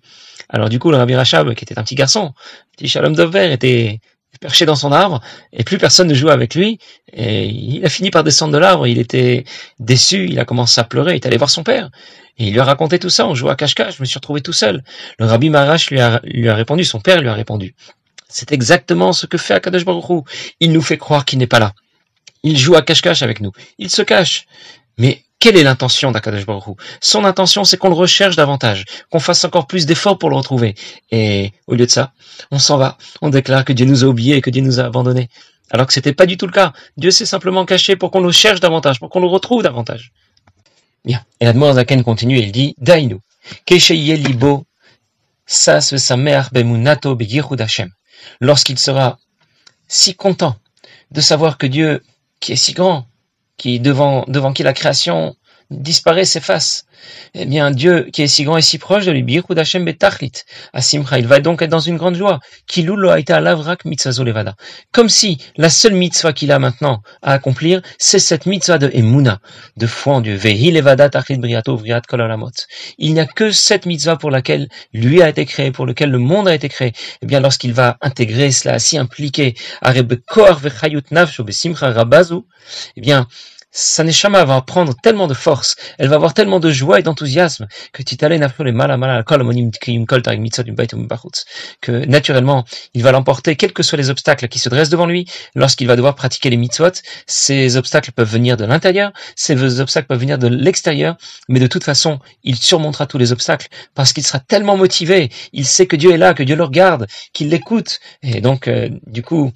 Alors 0.50 0.70
du 0.70 0.80
coup, 0.80 0.92
le 0.92 0.98
Rabbi 0.98 1.16
Rachab, 1.16 1.54
qui 1.54 1.64
était 1.64 1.78
un 1.78 1.84
petit 1.84 1.96
garçon, 1.96 2.34
petit 2.76 2.88
Shalom 2.88 3.16
Dover, 3.16 3.52
était 3.52 4.00
perché 4.40 4.66
dans 4.66 4.76
son 4.76 4.92
arbre 4.92 5.22
et 5.54 5.64
plus 5.64 5.78
personne 5.78 6.08
ne 6.08 6.14
jouait 6.14 6.32
avec 6.32 6.56
lui. 6.56 6.80
Et 7.14 7.46
il 7.46 7.86
a 7.86 7.90
fini 7.90 8.12
par 8.12 8.24
descendre 8.24 8.54
de 8.54 8.58
l'arbre. 8.58 8.88
Il 8.88 9.00
était 9.00 9.46
déçu. 9.80 10.28
Il 10.30 10.40
a 10.40 10.46
commencé 10.46 10.80
à 10.80 10.84
pleurer. 10.84 11.14
Il 11.14 11.16
est 11.16 11.26
allé 11.26 11.38
voir 11.38 11.50
son 11.50 11.64
père. 11.64 11.90
Et 12.38 12.48
il 12.48 12.54
lui 12.54 12.60
a 12.60 12.64
raconté 12.64 13.00
tout 13.00 13.10
ça. 13.10 13.28
On 13.28 13.36
jouait 13.36 13.52
à 13.52 13.56
cache-cache. 13.56 13.98
Je 13.98 14.02
me 14.02 14.06
suis 14.06 14.18
retrouvé 14.18 14.42
tout 14.42 14.54
seul. 14.54 14.84
Le 15.20 15.26
rabbi 15.26 15.50
Marash 15.50 15.90
lui 15.90 16.00
a, 16.00 16.22
répondu. 16.56 16.84
Son 16.84 17.00
père 17.00 17.22
lui 17.22 17.30
a 17.30 17.34
répondu. 17.34 17.76
C'est 18.30 18.52
exactement 18.52 19.14
ce 19.14 19.26
que 19.26 19.38
fait 19.38 19.54
Akadosh 19.54 19.86
Baruch 19.86 20.26
Il 20.60 20.72
nous 20.72 20.82
fait 20.82 20.98
croire 20.98 21.26
qu'il 21.26 21.40
n'est 21.40 21.48
pas 21.48 21.60
là. 21.60 21.74
Il 22.44 22.58
joue 22.58 22.76
à 22.76 22.82
cache-cache 22.82 23.24
avec 23.24 23.42
nous. 23.42 23.52
Il 23.80 23.90
se 23.90 24.02
cache. 24.02 24.46
Mais 24.98 25.25
quelle 25.46 25.58
est 25.58 25.64
l'intention 25.64 26.12
d'Akadosh 26.12 26.48
Baruch 26.48 26.76
Son 27.02 27.24
intention, 27.24 27.66
c'est 27.66 27.78
qu'on 27.78 27.90
le 27.90 27.94
recherche 27.94 28.36
davantage, 28.36 28.84
qu'on 29.12 29.20
fasse 29.20 29.46
encore 29.46 29.68
plus 29.68 29.86
d'efforts 29.86 30.18
pour 30.18 30.32
le 30.32 30.36
retrouver. 30.36 30.74
Et 31.12 31.52
au 31.68 31.76
lieu 31.76 31.86
de 31.86 31.92
ça, 31.92 32.14
on 32.50 32.58
s'en 32.58 32.80
va. 32.80 32.98
On 33.22 33.30
déclare 33.30 33.64
que 33.64 33.72
Dieu 33.72 33.86
nous 33.86 34.04
a 34.04 34.08
oubliés 34.08 34.38
et 34.38 34.42
que 34.42 34.50
Dieu 34.50 34.64
nous 34.64 34.80
a 34.80 34.86
abandonnés. 34.86 35.30
Alors 35.70 35.86
que 35.86 35.94
c'était 35.94 36.14
pas 36.14 36.26
du 36.26 36.36
tout 36.36 36.48
le 36.48 36.52
cas. 36.52 36.74
Dieu 36.98 37.12
s'est 37.12 37.28
simplement 37.28 37.64
caché 37.64 37.96
pour 37.96 38.10
qu'on 38.10 38.22
le 38.22 38.32
cherche 38.32 38.60
davantage, 38.60 38.98
pour 38.98 39.12
qu'on 39.12 39.20
le 39.20 39.28
retrouve 39.28 39.62
davantage. 39.62 40.14
Bien. 41.06 41.24
Et 41.40 41.46
Zaken 41.46 42.04
continue 42.04 42.40
et 42.40 42.46
il 42.46 42.52
dit, 42.52 42.74
Dainu, 42.80 43.20
libo, 43.70 44.66
sas 45.46 46.12
bemunato 46.54 47.16
Lorsqu'il 48.42 48.80
sera 48.80 49.20
si 49.88 50.16
content 50.16 50.56
de 51.12 51.22
savoir 51.22 51.60
que 51.60 51.68
Dieu, 51.68 52.02
qui 52.40 52.54
est 52.54 52.56
si 52.56 52.74
grand, 52.74 53.06
qui 53.58 53.80
devant, 53.80 54.26
devant 54.28 54.54
qui 54.54 54.64
la 54.64 54.74
création 54.74 55.36
disparaît, 55.70 56.26
s'efface. 56.26 56.86
Eh 57.34 57.46
bien, 57.46 57.72
Dieu, 57.72 58.08
qui 58.12 58.22
est 58.22 58.28
si 58.28 58.44
grand 58.44 58.58
et 58.58 58.62
si 58.62 58.78
proche 58.78 59.06
de 59.06 59.12
lui, 59.12 59.26
il 59.28 61.28
va 61.28 61.40
donc 61.40 61.62
être 61.62 61.70
dans 61.70 61.80
une 61.80 61.98
grande 61.98 62.16
joie. 62.16 62.40
Comme 64.92 65.10
si 65.10 65.38
la 65.58 65.70
seule 65.70 65.94
mitzvah 65.94 66.34
qu'il 66.34 66.52
a 66.52 66.60
maintenant 66.60 67.02
à 67.22 67.34
accomplir, 67.34 67.82
c'est 67.98 68.20
cette 68.20 68.46
mitzvah 68.46 68.78
de 68.78 68.90
Emuna, 68.94 69.40
de 69.78 69.88
foi 69.88 70.16
en 70.16 70.22
Dieu. 70.22 70.40
Il 72.98 73.14
n'y 73.14 73.20
a 73.20 73.26
que 73.26 73.52
cette 73.52 73.86
mitzvah 73.86 74.16
pour 74.16 74.32
laquelle 74.32 74.70
lui 74.94 75.22
a 75.22 75.30
été 75.30 75.46
créé, 75.46 75.72
pour 75.72 75.86
lequel 75.86 76.12
le 76.12 76.20
monde 76.20 76.48
a 76.48 76.56
été 76.56 76.70
créé. 76.70 76.94
Eh 77.22 77.26
bien, 77.26 77.40
lorsqu'il 77.40 77.74
va 77.74 77.98
intégrer 78.02 78.52
cela, 78.52 78.80
s'y 78.80 78.98
impliquer, 78.98 79.56
eh 82.98 83.02
bien, 83.02 83.28
sa 83.76 84.06
neshama 84.06 84.46
va 84.46 84.62
prendre 84.62 84.96
tellement 84.96 85.28
de 85.28 85.34
force, 85.34 85.76
elle 85.98 86.08
va 86.08 86.16
avoir 86.16 86.34
tellement 86.34 86.62
de 86.62 86.72
joie 86.72 87.00
et 87.00 87.04
d'enthousiasme 87.04 87.68
que 87.92 88.04
que 91.82 92.06
naturellement 92.06 92.66
il 92.94 93.04
va 93.04 93.12
l'emporter 93.12 93.56
quels 93.58 93.74
que 93.74 93.84
soient 93.84 93.98
les 93.98 94.10
obstacles 94.10 94.48
qui 94.48 94.60
se 94.60 94.70
dressent 94.70 94.90
devant 94.90 95.06
lui 95.06 95.28
lorsqu'il 95.56 95.88
va 95.88 95.98
devoir 95.98 96.16
pratiquer 96.16 96.50
les 96.50 96.58
mitzvot. 96.58 96.92
Ces 97.28 97.76
obstacles 97.76 98.14
peuvent 98.14 98.32
venir 98.32 98.56
de 98.56 98.64
l'intérieur, 98.64 99.12
ces 99.36 99.82
obstacles 99.82 100.08
peuvent 100.08 100.20
venir 100.20 100.38
de 100.38 100.48
l'extérieur, 100.48 101.18
mais 101.50 101.60
de 101.60 101.68
toute 101.68 101.84
façon 101.84 102.20
il 102.44 102.56
surmontera 102.56 103.08
tous 103.08 103.18
les 103.18 103.34
obstacles 103.34 103.68
parce 103.94 104.14
qu'il 104.14 104.26
sera 104.26 104.40
tellement 104.40 104.78
motivé, 104.78 105.30
il 105.52 105.66
sait 105.66 105.86
que 105.86 105.98
Dieu 105.98 106.12
est 106.12 106.18
là, 106.18 106.34
que 106.34 106.44
Dieu 106.44 106.56
le 106.56 106.64
regarde, 106.64 107.08
qu'il 107.34 107.50
l'écoute 107.50 108.00
et 108.24 108.40
donc 108.40 108.70
euh, 108.70 108.90
du 109.06 109.22
coup 109.22 109.52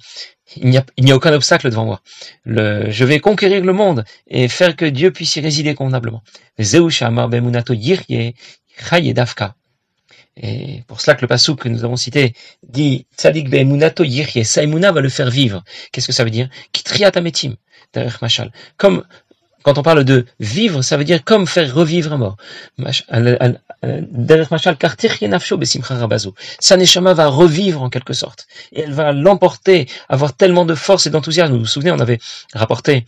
il 0.56 0.68
n'y 0.70 1.12
a, 1.12 1.16
aucun 1.16 1.32
obstacle 1.32 1.70
devant 1.70 1.84
moi. 1.84 2.02
Le, 2.44 2.90
je 2.90 3.04
vais 3.04 3.20
conquérir 3.20 3.64
le 3.64 3.72
monde 3.72 4.04
et 4.26 4.48
faire 4.48 4.76
que 4.76 4.84
Dieu 4.84 5.12
puisse 5.12 5.36
y 5.36 5.40
résider 5.40 5.74
convenablement. 5.74 6.22
Et 10.36 10.82
pour 10.86 11.00
cela 11.00 11.16
que 11.16 11.22
le 11.22 11.28
passou 11.28 11.56
que 11.56 11.68
nous 11.68 11.84
avons 11.84 11.96
cité 11.96 12.34
dit 12.66 13.06
Tzadik 13.16 13.50
be'emunato 13.50 14.04
yirye, 14.04 14.44
sa 14.44 14.64
va 14.64 15.00
le 15.00 15.08
faire 15.08 15.30
vivre. 15.30 15.62
Qu'est-ce 15.92 16.06
que 16.06 16.12
ça 16.12 16.24
veut 16.24 16.30
dire? 16.30 16.48
Kitriatametim, 16.72 17.56
machal. 18.22 18.52
Comme 18.76 19.04
quand 19.62 19.78
on 19.78 19.82
parle 19.82 20.04
de 20.04 20.26
vivre, 20.38 20.82
ça 20.82 20.96
veut 20.96 21.04
dire 21.04 21.22
comme 21.24 21.46
faire 21.46 21.74
revivre 21.74 22.12
un 22.12 22.18
mort. 22.18 22.36
Sa 26.60 26.76
neshama 26.76 27.14
va 27.14 27.26
revivre 27.28 27.82
en 27.82 27.90
quelque 27.90 28.12
sorte. 28.12 28.46
Et 28.72 28.80
elle 28.82 28.92
va 28.92 29.12
l'emporter, 29.12 29.86
avoir 30.08 30.32
tellement 30.34 30.64
de 30.64 30.74
force 30.74 31.06
et 31.06 31.10
d'enthousiasme. 31.10 31.52
Vous 31.52 31.60
vous 31.60 31.66
souvenez, 31.66 31.90
on 31.90 32.00
avait 32.00 32.18
rapporté, 32.54 33.04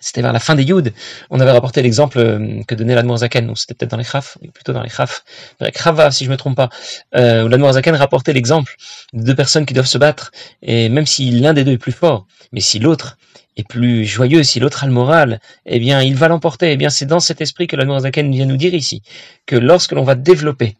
c'était 0.00 0.22
vers 0.22 0.32
la 0.32 0.40
fin 0.40 0.54
des 0.54 0.64
Yud, 0.64 0.92
on 1.30 1.38
avait 1.40 1.52
rapporté 1.52 1.82
l'exemple 1.82 2.18
euh, 2.18 2.62
que 2.66 2.74
donnait 2.74 2.94
l'Admour 2.94 3.18
Zaken, 3.18 3.46
donc 3.46 3.58
c'était 3.58 3.74
peut-être 3.74 3.90
dans 3.90 3.96
les 3.96 4.04
Khaf, 4.04 4.38
plutôt 4.52 4.72
dans 4.72 4.82
les 4.82 4.90
Khaf, 4.90 5.24
Krava, 5.72 6.10
si 6.10 6.24
je 6.24 6.30
me 6.30 6.36
trompe 6.36 6.56
pas, 6.56 6.70
euh, 7.14 7.44
où 7.44 7.48
l'Admour 7.48 7.72
Zaken 7.74 7.94
rapportait 7.94 8.32
l'exemple 8.32 8.74
de 9.12 9.22
deux 9.22 9.34
personnes 9.34 9.66
qui 9.66 9.74
doivent 9.74 9.86
se 9.86 9.98
battre, 9.98 10.32
et 10.62 10.88
même 10.88 11.06
si 11.06 11.30
l'un 11.30 11.52
des 11.52 11.64
deux 11.64 11.72
est 11.72 11.78
plus 11.78 11.92
fort, 11.92 12.26
mais 12.52 12.60
si 12.60 12.78
l'autre 12.78 13.16
est 13.56 13.68
plus 13.68 14.04
joyeux, 14.04 14.42
si 14.42 14.60
l'autre 14.60 14.84
a 14.84 14.86
le 14.86 14.92
moral, 14.92 15.40
eh 15.66 15.78
bien, 15.78 16.02
il 16.02 16.14
va 16.14 16.28
l'emporter. 16.28 16.72
Eh 16.72 16.76
bien, 16.76 16.90
c'est 16.90 17.06
dans 17.06 17.20
cet 17.20 17.40
esprit 17.40 17.66
que 17.66 17.76
la 17.76 18.00
Zaken 18.00 18.30
vient 18.30 18.46
nous 18.46 18.56
dire 18.56 18.74
ici, 18.74 19.02
que 19.46 19.56
lorsque 19.56 19.92
l'on 19.92 20.04
va 20.04 20.14
développer 20.14 20.76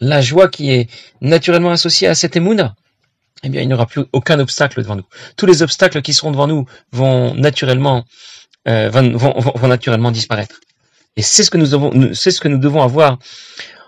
la 0.00 0.20
joie 0.20 0.48
qui 0.48 0.70
est 0.70 0.90
naturellement 1.20 1.70
associée 1.70 2.08
à 2.08 2.14
cette 2.14 2.36
émouna, 2.36 2.74
eh 3.42 3.48
bien, 3.48 3.62
il 3.62 3.68
n'y 3.68 3.74
aura 3.74 3.86
plus 3.86 4.04
aucun 4.12 4.38
obstacle 4.38 4.82
devant 4.82 4.96
nous. 4.96 5.06
Tous 5.36 5.46
les 5.46 5.62
obstacles 5.62 6.02
qui 6.02 6.12
seront 6.12 6.30
devant 6.30 6.46
nous 6.46 6.66
vont 6.92 7.34
naturellement, 7.34 8.04
euh, 8.68 8.90
vont, 8.90 9.16
vont, 9.38 9.68
naturellement 9.68 10.10
disparaître. 10.10 10.60
Et 11.16 11.22
c'est 11.22 11.44
ce 11.44 11.50
que 11.50 11.58
nous 11.58 11.66
devons, 11.66 12.14
c'est 12.14 12.30
ce 12.30 12.40
que 12.40 12.48
nous 12.48 12.58
devons 12.58 12.82
avoir 12.82 13.18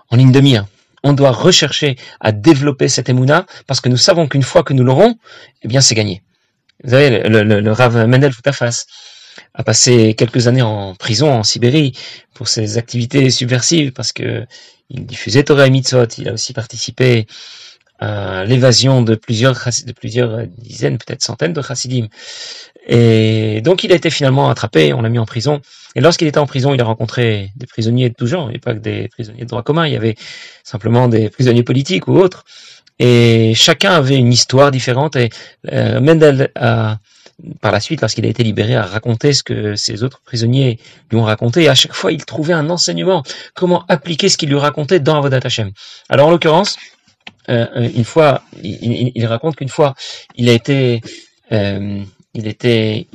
en 0.09 0.15
ligne 0.15 0.31
de 0.31 0.39
mire. 0.39 0.65
On 1.03 1.13
doit 1.13 1.31
rechercher 1.31 1.97
à 2.19 2.31
développer 2.31 2.87
cette 2.87 3.09
émouna 3.09 3.45
parce 3.67 3.81
que 3.81 3.89
nous 3.89 3.97
savons 3.97 4.27
qu'une 4.27 4.43
fois 4.43 4.63
que 4.63 4.73
nous 4.73 4.83
l'aurons, 4.83 5.15
eh 5.63 5.67
bien, 5.67 5.81
c'est 5.81 5.95
gagné. 5.95 6.23
Vous 6.83 6.91
savez, 6.91 7.27
le, 7.27 7.43
le, 7.43 7.59
le 7.59 7.71
Rav 7.71 8.07
Mendel 8.07 8.33
Futterfass 8.33 8.87
a 9.53 9.63
passé 9.63 10.13
quelques 10.15 10.47
années 10.47 10.61
en 10.61 10.95
prison 10.95 11.31
en 11.31 11.43
Sibérie 11.43 11.93
pour 12.33 12.47
ses 12.47 12.77
activités 12.77 13.29
subversives 13.29 13.91
parce 13.91 14.11
que 14.11 14.45
il 14.89 15.05
diffusait 15.05 15.43
Torah 15.43 15.67
et. 15.67 16.17
Il 16.17 16.29
a 16.29 16.33
aussi 16.33 16.53
participé 16.53 17.25
l'évasion 18.01 19.01
de 19.01 19.15
plusieurs, 19.15 19.53
de 19.53 19.91
plusieurs 19.93 20.45
dizaines, 20.57 20.97
peut-être 20.97 21.21
centaines 21.21 21.53
de 21.53 21.61
chassidim. 21.61 22.07
Et 22.85 23.61
donc 23.61 23.83
il 23.83 23.91
a 23.93 23.95
été 23.95 24.09
finalement 24.09 24.49
attrapé, 24.49 24.93
on 24.93 25.01
l'a 25.01 25.09
mis 25.09 25.19
en 25.19 25.25
prison. 25.25 25.61
Et 25.95 26.01
lorsqu'il 26.01 26.27
était 26.27 26.39
en 26.39 26.45
prison, 26.45 26.73
il 26.73 26.81
a 26.81 26.83
rencontré 26.83 27.51
des 27.55 27.65
prisonniers 27.65 28.09
de 28.09 28.15
tout 28.15 28.27
genre, 28.27 28.51
et 28.51 28.59
pas 28.59 28.73
que 28.73 28.79
des 28.79 29.07
prisonniers 29.07 29.43
de 29.43 29.47
droit 29.47 29.63
commun, 29.63 29.87
il 29.87 29.93
y 29.93 29.95
avait 29.95 30.15
simplement 30.63 31.07
des 31.07 31.29
prisonniers 31.29 31.63
politiques 31.63 32.07
ou 32.07 32.17
autres. 32.17 32.43
Et 32.99 33.53
chacun 33.55 33.91
avait 33.91 34.15
une 34.15 34.31
histoire 34.31 34.71
différente. 34.71 35.15
Et 35.15 35.29
euh, 35.71 35.99
Mendel 35.99 36.51
a, 36.55 36.99
par 37.61 37.71
la 37.71 37.79
suite, 37.79 38.01
lorsqu'il 38.01 38.25
a 38.25 38.29
été 38.29 38.43
libéré, 38.43 38.75
a 38.75 38.83
raconté 38.83 39.33
ce 39.33 39.43
que 39.43 39.75
ses 39.75 40.03
autres 40.03 40.21
prisonniers 40.23 40.79
lui 41.11 41.17
ont 41.17 41.23
raconté. 41.23 41.63
Et 41.63 41.69
à 41.69 41.75
chaque 41.75 41.93
fois, 41.93 42.11
il 42.11 42.23
trouvait 42.25 42.53
un 42.53 42.69
enseignement, 42.69 43.23
comment 43.55 43.85
appliquer 43.87 44.29
ce 44.29 44.37
qu'il 44.37 44.49
lui 44.49 44.57
racontait 44.57 44.99
dans 44.99 45.17
Avodat 45.17 45.39
Hashem. 45.43 45.71
Alors 46.09 46.27
en 46.27 46.31
l'occurrence, 46.31 46.77
euh, 47.49 47.89
une 47.95 48.03
fois, 48.03 48.43
il, 48.61 49.11
il 49.15 49.25
raconte 49.25 49.55
qu'une 49.55 49.69
fois, 49.69 49.95
il 50.35 50.49
a 50.49 50.53
été, 50.53 51.01
euh, 51.51 52.03
il 52.33 52.47
était, 52.47 53.07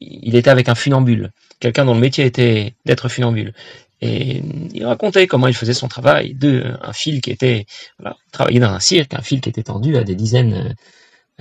il 0.00 0.34
était 0.34 0.50
avec 0.50 0.68
un 0.68 0.74
funambule, 0.74 1.30
quelqu'un 1.60 1.84
dont 1.84 1.94
le 1.94 2.00
métier 2.00 2.24
était 2.24 2.74
d'être 2.84 3.08
funambule. 3.08 3.52
Et 4.00 4.42
il 4.74 4.84
racontait 4.84 5.28
comment 5.28 5.46
il 5.46 5.54
faisait 5.54 5.74
son 5.74 5.86
travail, 5.86 6.34
de 6.34 6.74
un 6.82 6.92
fil 6.92 7.20
qui 7.20 7.30
était, 7.30 7.66
voilà, 8.00 8.16
travaillait 8.32 8.58
dans 8.58 8.72
un 8.72 8.80
cirque, 8.80 9.14
un 9.14 9.22
fil 9.22 9.40
qui 9.40 9.48
était 9.48 9.62
tendu 9.62 9.96
à 9.96 10.02
des 10.02 10.16
dizaines, 10.16 10.74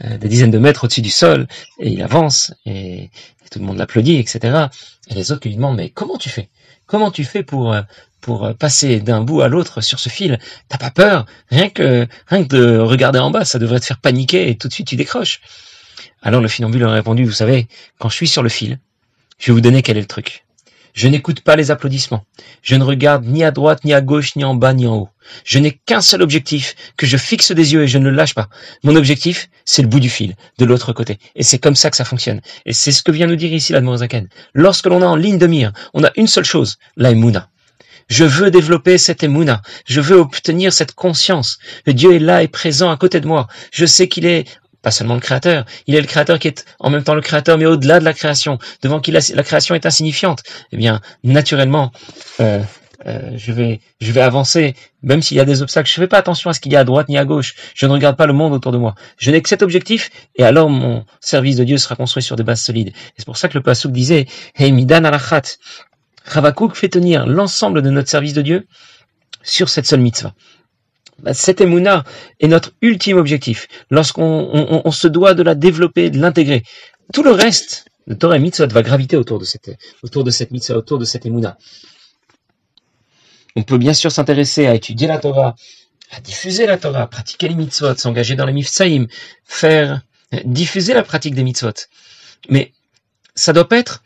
euh, 0.03 0.17
des 0.17 0.27
dizaines 0.27 0.51
de 0.51 0.59
mètres 0.59 0.83
au-dessus 0.83 1.01
du 1.01 1.09
sol, 1.09 1.47
et 1.79 1.89
il 1.89 2.03
avance, 2.03 2.53
et, 2.65 3.09
tout 3.51 3.59
le 3.59 3.65
monde 3.65 3.77
l'applaudit, 3.77 4.17
etc. 4.17 4.67
Et 5.09 5.15
les 5.15 5.31
autres 5.31 5.45
lui 5.45 5.55
demandent, 5.55 5.75
mais 5.75 5.89
comment 5.89 6.17
tu 6.17 6.29
fais? 6.29 6.49
Comment 6.91 7.09
tu 7.09 7.23
fais 7.23 7.41
pour, 7.41 7.71
euh, 7.71 7.83
pour 8.19 8.53
passer 8.55 8.99
d'un 8.99 9.21
bout 9.21 9.39
à 9.39 9.47
l'autre 9.47 9.79
sur 9.79 9.97
ce 9.97 10.09
fil? 10.09 10.37
T'as 10.67 10.77
pas 10.77 10.91
peur? 10.91 11.25
Rien 11.49 11.69
que, 11.69 12.05
rien 12.27 12.43
que 12.43 12.49
de 12.49 12.79
regarder 12.79 13.17
en 13.17 13.31
bas, 13.31 13.45
ça 13.45 13.59
devrait 13.59 13.79
te 13.79 13.85
faire 13.85 14.01
paniquer 14.01 14.49
et 14.49 14.57
tout 14.57 14.67
de 14.67 14.73
suite 14.73 14.87
tu 14.87 14.97
décroches. 14.97 15.39
Alors 16.21 16.41
le 16.41 16.49
funambule 16.49 16.83
a 16.83 16.91
répondu, 16.91 17.23
vous 17.23 17.31
savez, 17.31 17.69
quand 17.97 18.09
je 18.09 18.15
suis 18.15 18.27
sur 18.27 18.43
le 18.43 18.49
fil, 18.49 18.77
je 19.39 19.47
vais 19.47 19.53
vous 19.53 19.61
donner 19.61 19.83
quel 19.83 19.95
est 19.95 20.01
le 20.01 20.05
truc. 20.05 20.43
Je 20.93 21.07
n'écoute 21.07 21.41
pas 21.41 21.55
les 21.55 21.71
applaudissements. 21.71 22.25
Je 22.61 22.75
ne 22.75 22.83
regarde 22.83 23.25
ni 23.25 23.43
à 23.43 23.51
droite, 23.51 23.83
ni 23.85 23.93
à 23.93 24.01
gauche, 24.01 24.35
ni 24.35 24.43
en 24.43 24.55
bas, 24.55 24.73
ni 24.73 24.87
en 24.87 24.95
haut. 24.95 25.09
Je 25.45 25.59
n'ai 25.59 25.71
qu'un 25.71 26.01
seul 26.01 26.21
objectif, 26.21 26.75
que 26.97 27.05
je 27.05 27.17
fixe 27.17 27.51
des 27.51 27.73
yeux 27.73 27.83
et 27.83 27.87
je 27.87 27.97
ne 27.97 28.09
le 28.09 28.15
lâche 28.15 28.35
pas. 28.35 28.49
Mon 28.83 28.95
objectif, 28.95 29.49
c'est 29.65 29.81
le 29.81 29.87
bout 29.87 29.99
du 29.99 30.09
fil, 30.09 30.35
de 30.57 30.65
l'autre 30.65 30.93
côté. 30.93 31.17
Et 31.35 31.43
c'est 31.43 31.59
comme 31.59 31.75
ça 31.75 31.89
que 31.89 31.97
ça 31.97 32.05
fonctionne. 32.05 32.41
Et 32.65 32.73
c'est 32.73 32.91
ce 32.91 33.03
que 33.03 33.11
vient 33.11 33.27
nous 33.27 33.35
dire 33.35 33.53
ici 33.53 33.71
la 33.71 33.81
Zaken. 33.97 34.27
Lorsque 34.53 34.87
l'on 34.87 35.01
a 35.01 35.05
en 35.05 35.15
ligne 35.15 35.37
de 35.37 35.47
mire, 35.47 35.71
on 35.93 36.03
a 36.03 36.11
une 36.15 36.27
seule 36.27 36.45
chose, 36.45 36.77
la 36.97 37.11
Emouna. 37.11 37.49
Je 38.11 38.25
veux 38.25 38.51
développer 38.51 38.97
cette 38.97 39.23
émouna. 39.23 39.61
Je 39.85 40.01
veux 40.01 40.17
obtenir 40.17 40.73
cette 40.73 40.93
conscience 40.93 41.59
Dieu 41.87 42.13
est 42.13 42.19
là 42.19 42.43
et 42.43 42.49
présent 42.49 42.91
à 42.91 42.97
côté 42.97 43.21
de 43.21 43.27
moi. 43.27 43.47
Je 43.71 43.85
sais 43.85 44.09
qu'il 44.09 44.25
est 44.25 44.45
pas 44.81 44.91
seulement 44.91 45.13
le 45.13 45.19
créateur, 45.19 45.65
il 45.87 45.95
est 45.95 46.01
le 46.01 46.07
créateur 46.07 46.39
qui 46.39 46.47
est 46.47 46.65
en 46.79 46.89
même 46.89 47.03
temps 47.03 47.15
le 47.15 47.21
créateur, 47.21 47.57
mais 47.57 47.65
au-delà 47.65 47.99
de 47.99 48.05
la 48.05 48.13
création, 48.13 48.57
devant 48.81 48.99
qui 48.99 49.11
la, 49.11 49.21
création 49.43 49.75
est 49.75 49.85
insignifiante, 49.85 50.43
eh 50.71 50.77
bien, 50.77 51.01
naturellement, 51.23 51.91
euh, 52.39 52.61
euh, 53.07 53.31
je 53.35 53.51
vais, 53.51 53.79
je 53.99 54.11
vais 54.11 54.21
avancer, 54.21 54.75
même 55.01 55.21
s'il 55.21 55.37
y 55.37 55.39
a 55.39 55.45
des 55.45 55.61
obstacles. 55.61 55.89
Je 55.89 55.99
ne 55.99 56.05
fais 56.05 56.07
pas 56.07 56.17
attention 56.17 56.49
à 56.49 56.53
ce 56.53 56.59
qu'il 56.59 56.71
y 56.71 56.75
a 56.75 56.81
à 56.81 56.83
droite 56.83 57.09
ni 57.09 57.17
à 57.17 57.25
gauche. 57.25 57.55
Je 57.73 57.85
ne 57.85 57.91
regarde 57.91 58.15
pas 58.15 58.27
le 58.27 58.33
monde 58.33 58.53
autour 58.53 58.71
de 58.71 58.77
moi. 58.77 58.95
Je 59.17 59.31
n'ai 59.31 59.41
que 59.41 59.49
cet 59.49 59.63
objectif, 59.63 60.11
et 60.35 60.43
alors 60.43 60.69
mon 60.69 61.05
service 61.19 61.57
de 61.57 61.63
Dieu 61.63 61.77
sera 61.77 61.95
construit 61.95 62.23
sur 62.23 62.35
des 62.35 62.43
bases 62.43 62.61
solides. 62.61 62.93
C'est 63.17 63.25
pour 63.25 63.37
ça 63.37 63.47
que 63.47 63.57
le 63.57 63.63
Pasuk 63.63 63.91
disait, 63.91 64.27
Hey 64.55 64.71
midan 64.71 65.03
alachat. 65.03 65.57
Ravakuk 66.25 66.75
fait 66.75 66.89
tenir 66.89 67.25
l'ensemble 67.25 67.81
de 67.81 67.89
notre 67.89 68.09
service 68.09 68.33
de 68.33 68.43
Dieu 68.43 68.67
sur 69.43 69.69
cette 69.69 69.87
seule 69.87 70.01
mitzvah. 70.01 70.33
Bah, 71.21 71.33
cette 71.33 71.61
émouna 71.61 72.03
est 72.39 72.47
notre 72.47 72.71
ultime 72.81 73.17
objectif. 73.17 73.67
Lorsqu'on 73.89 74.91
se 74.91 75.07
doit 75.07 75.33
de 75.33 75.43
la 75.43 75.55
développer, 75.55 76.09
de 76.09 76.19
l'intégrer. 76.19 76.63
Tout 77.13 77.23
le 77.23 77.31
reste 77.31 77.85
de 78.07 78.15
Torah 78.15 78.37
et 78.37 78.39
Mitzvot 78.39 78.67
va 78.67 78.81
graviter 78.81 79.17
autour 79.17 79.37
de 79.39 79.45
cette, 79.45 79.71
autour 80.03 80.23
de 80.23 80.31
cette 80.31 80.51
autour 80.71 80.97
de 80.97 81.05
cette 81.05 81.25
émouna. 81.25 81.57
On 83.55 83.63
peut 83.63 83.77
bien 83.77 83.93
sûr 83.93 84.11
s'intéresser 84.11 84.65
à 84.65 84.73
étudier 84.73 85.07
la 85.07 85.19
Torah, 85.19 85.55
à 86.11 86.21
diffuser 86.21 86.65
la 86.65 86.77
Torah, 86.77 87.07
pratiquer 87.07 87.49
les 87.49 87.55
mitzvot, 87.55 87.95
s'engager 87.95 88.35
dans 88.35 88.45
les 88.45 88.53
mifsaïm, 88.53 89.07
faire, 89.43 90.01
diffuser 90.45 90.93
la 90.93 91.03
pratique 91.03 91.35
des 91.35 91.43
mitzvot. 91.43 91.73
Mais 92.49 92.71
ça 93.35 93.53
doit 93.53 93.67
pas 93.67 93.77
être, 93.77 94.03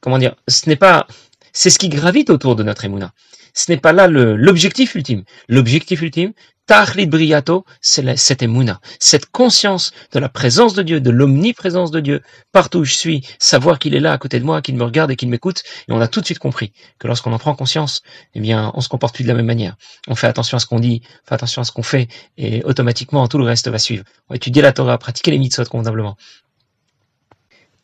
comment 0.00 0.18
dire, 0.18 0.34
ce 0.48 0.68
n'est 0.68 0.76
pas, 0.76 1.06
c'est 1.52 1.70
ce 1.70 1.78
qui 1.78 1.88
gravite 1.88 2.28
autour 2.28 2.56
de 2.56 2.64
notre 2.64 2.84
émouna 2.84 3.12
ce 3.54 3.70
n'est 3.70 3.78
pas 3.78 3.92
là 3.92 4.08
l'objectif 4.08 4.94
ultime. 4.94 5.24
L'objectif 5.48 6.02
ultime, 6.02 6.32
Tachlit 6.66 7.06
Briato, 7.06 7.64
c'est 7.80 8.16
cette 8.16 8.42
émouna, 8.42 8.80
cette 9.00 9.26
conscience 9.26 9.92
de 10.12 10.20
la 10.20 10.28
présence 10.28 10.74
de 10.74 10.82
Dieu, 10.82 11.00
de 11.00 11.10
l'omniprésence 11.10 11.90
de 11.90 11.98
Dieu, 11.98 12.22
partout 12.52 12.78
où 12.78 12.84
je 12.84 12.94
suis, 12.94 13.26
savoir 13.38 13.80
qu'il 13.80 13.94
est 13.94 14.00
là 14.00 14.12
à 14.12 14.18
côté 14.18 14.38
de 14.38 14.44
moi, 14.44 14.62
qu'il 14.62 14.76
me 14.76 14.84
regarde 14.84 15.10
et 15.10 15.16
qu'il 15.16 15.28
m'écoute. 15.28 15.64
Et 15.88 15.92
on 15.92 16.00
a 16.00 16.06
tout 16.06 16.20
de 16.20 16.24
suite 16.24 16.38
compris 16.38 16.72
que 17.00 17.08
lorsqu'on 17.08 17.32
en 17.32 17.38
prend 17.38 17.54
conscience, 17.56 18.02
eh 18.34 18.40
bien, 18.40 18.70
on 18.74 18.80
se 18.80 18.88
comporte 18.88 19.14
plus 19.14 19.24
de 19.24 19.28
la 19.28 19.34
même 19.34 19.46
manière. 19.46 19.76
On 20.06 20.14
fait 20.14 20.28
attention 20.28 20.56
à 20.56 20.60
ce 20.60 20.66
qu'on 20.66 20.78
dit, 20.78 21.02
on 21.24 21.28
fait 21.28 21.34
attention 21.34 21.62
à 21.62 21.64
ce 21.64 21.72
qu'on 21.72 21.82
fait, 21.82 22.06
et 22.38 22.62
automatiquement, 22.64 23.26
tout 23.26 23.38
le 23.38 23.44
reste 23.44 23.68
va 23.68 23.78
suivre. 23.78 24.04
On 24.28 24.34
va 24.34 24.36
étudier 24.36 24.62
la 24.62 24.72
Torah, 24.72 24.98
pratiquer 24.98 25.32
les 25.32 25.38
mitzvot 25.38 25.64
convenablement. 25.64 26.16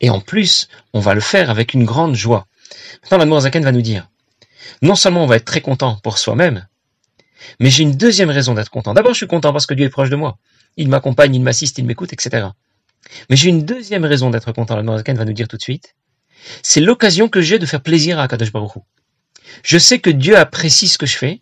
Et 0.01 0.11
en 0.11 0.21
plus, 0.21 0.69
on 0.93 1.01
va 1.01 1.15
le 1.15 1.21
faire 1.21 1.51
avec 1.51 1.75
une 1.75 1.85
grande 1.85 2.15
joie. 2.15 2.47
Maintenant, 3.11 3.35
la 3.35 3.41
Zaken 3.41 3.65
va 3.65 3.73
nous 3.73 3.83
dire, 3.83 4.09
non 4.83 4.95
seulement 4.95 5.25
on 5.25 5.27
va 5.27 5.37
être 5.37 5.45
très 5.45 5.61
content 5.61 5.99
pour 6.03 6.19
soi-même, 6.19 6.67
mais 7.61 7.71
j'ai 7.71 7.83
une 7.83 7.97
deuxième 7.97 8.31
raison 8.31 8.55
d'être 8.55 8.71
content. 8.71 8.95
D'abord, 8.95 9.13
je 9.13 9.19
suis 9.19 9.27
content 9.27 9.53
parce 9.53 9.67
que 9.67 9.75
Dieu 9.75 9.87
est 9.87 9.91
proche 9.91 10.11
de 10.11 10.17
moi. 10.17 10.39
Il 10.77 10.89
m'accompagne, 10.89 11.35
il 11.35 11.43
m'assiste, 11.43 11.79
il 11.79 11.85
m'écoute, 11.85 12.13
etc. 12.13 12.49
Mais 13.31 13.37
j'ai 13.37 13.49
une 13.49 13.65
deuxième 13.65 14.05
raison 14.05 14.31
d'être 14.31 14.53
content, 14.53 14.77
la 14.77 14.83
Noirzakan 14.83 15.15
va 15.15 15.25
nous 15.25 15.33
dire 15.33 15.49
tout 15.49 15.57
de 15.57 15.63
suite. 15.63 15.95
C'est 16.63 16.81
l'occasion 16.81 17.29
que 17.29 17.41
j'ai 17.41 17.59
de 17.59 17.67
faire 17.67 17.83
plaisir 17.83 18.19
à 18.19 18.25
Akadosh 18.25 18.53
Baruch 18.53 18.73
Je 19.63 19.79
sais 19.79 19.99
que 19.99 20.11
Dieu 20.11 20.37
apprécie 20.37 20.89
ce 20.89 20.99
que 20.99 21.07
je 21.07 21.17
fais, 21.17 21.41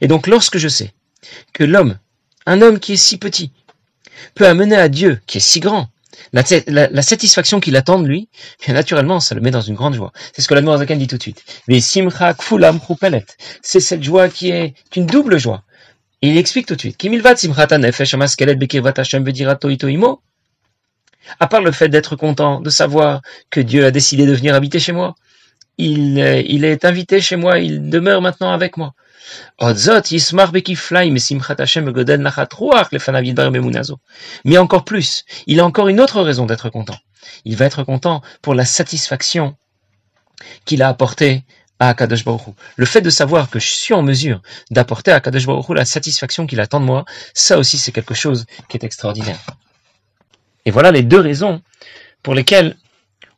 et 0.00 0.08
donc 0.08 0.26
lorsque 0.26 0.58
je 0.58 0.68
sais 0.68 0.94
que 1.52 1.64
l'homme, 1.64 1.98
un 2.46 2.62
homme 2.62 2.78
qui 2.78 2.94
est 2.94 2.96
si 2.96 3.18
petit, 3.18 3.52
peut 4.34 4.46
amener 4.46 4.76
à 4.76 4.88
Dieu, 4.88 5.20
qui 5.26 5.38
est 5.38 5.40
si 5.40 5.60
grand, 5.60 5.88
la, 6.32 7.02
satisfaction 7.02 7.60
qu'il 7.60 7.76
attend 7.76 7.98
de 7.98 8.06
lui, 8.06 8.28
bien 8.64 8.74
naturellement, 8.80 9.20
ça 9.20 9.34
le 9.34 9.40
met 9.40 9.50
dans 9.50 9.60
une 9.60 9.74
grande 9.74 9.94
joie. 9.94 10.12
C'est 10.32 10.42
ce 10.42 10.48
que 10.48 10.54
la 10.54 10.76
Zakan 10.76 10.96
dit 10.96 11.06
tout 11.06 11.16
de 11.16 11.22
suite. 11.22 11.44
Mais 11.68 11.80
simcha 11.80 12.34
kfulam 12.34 12.80
C'est 13.62 13.80
cette 13.80 14.02
joie 14.02 14.28
qui 14.28 14.50
est 14.50 14.74
une 14.94 15.06
double 15.06 15.38
joie. 15.38 15.62
Et 16.22 16.30
il 16.30 16.38
explique 16.38 16.66
tout 16.66 16.74
de 16.74 16.80
suite. 16.80 16.96
À 21.40 21.46
part 21.48 21.60
le 21.60 21.72
fait 21.72 21.88
d'être 21.88 22.16
content, 22.16 22.60
de 22.60 22.70
savoir 22.70 23.20
que 23.50 23.60
Dieu 23.60 23.84
a 23.84 23.90
décidé 23.90 24.26
de 24.26 24.32
venir 24.32 24.54
habiter 24.54 24.78
chez 24.78 24.92
moi, 24.92 25.14
il, 25.78 26.18
euh, 26.20 26.42
il 26.46 26.64
est 26.64 26.84
invité 26.84 27.20
chez 27.20 27.36
moi, 27.36 27.58
il 27.58 27.90
demeure 27.90 28.22
maintenant 28.22 28.52
avec 28.52 28.76
moi. 28.76 28.94
Mais 34.44 34.58
encore 34.58 34.84
plus, 34.84 35.24
il 35.46 35.60
a 35.60 35.64
encore 35.64 35.88
une 35.88 36.00
autre 36.00 36.22
raison 36.22 36.46
d'être 36.46 36.70
content. 36.70 36.98
Il 37.44 37.56
va 37.56 37.64
être 37.64 37.82
content 37.82 38.22
pour 38.42 38.54
la 38.54 38.64
satisfaction 38.64 39.56
qu'il 40.64 40.82
a 40.82 40.88
apportée 40.88 41.44
à 41.78 41.90
Akadosh 41.90 42.24
Baruch 42.24 42.54
Le 42.76 42.86
fait 42.86 43.00
de 43.00 43.10
savoir 43.10 43.50
que 43.50 43.58
je 43.58 43.66
suis 43.66 43.94
en 43.94 44.02
mesure 44.02 44.40
d'apporter 44.70 45.10
à 45.10 45.16
Akadosh 45.16 45.46
Baruch 45.46 45.68
la 45.70 45.84
satisfaction 45.84 46.46
qu'il 46.46 46.60
attend 46.60 46.80
de 46.80 46.86
moi, 46.86 47.04
ça 47.34 47.58
aussi 47.58 47.78
c'est 47.78 47.92
quelque 47.92 48.14
chose 48.14 48.46
qui 48.68 48.76
est 48.76 48.84
extraordinaire. 48.84 49.38
Et 50.64 50.70
voilà 50.70 50.90
les 50.90 51.02
deux 51.02 51.20
raisons 51.20 51.62
pour 52.22 52.34
lesquelles 52.34 52.76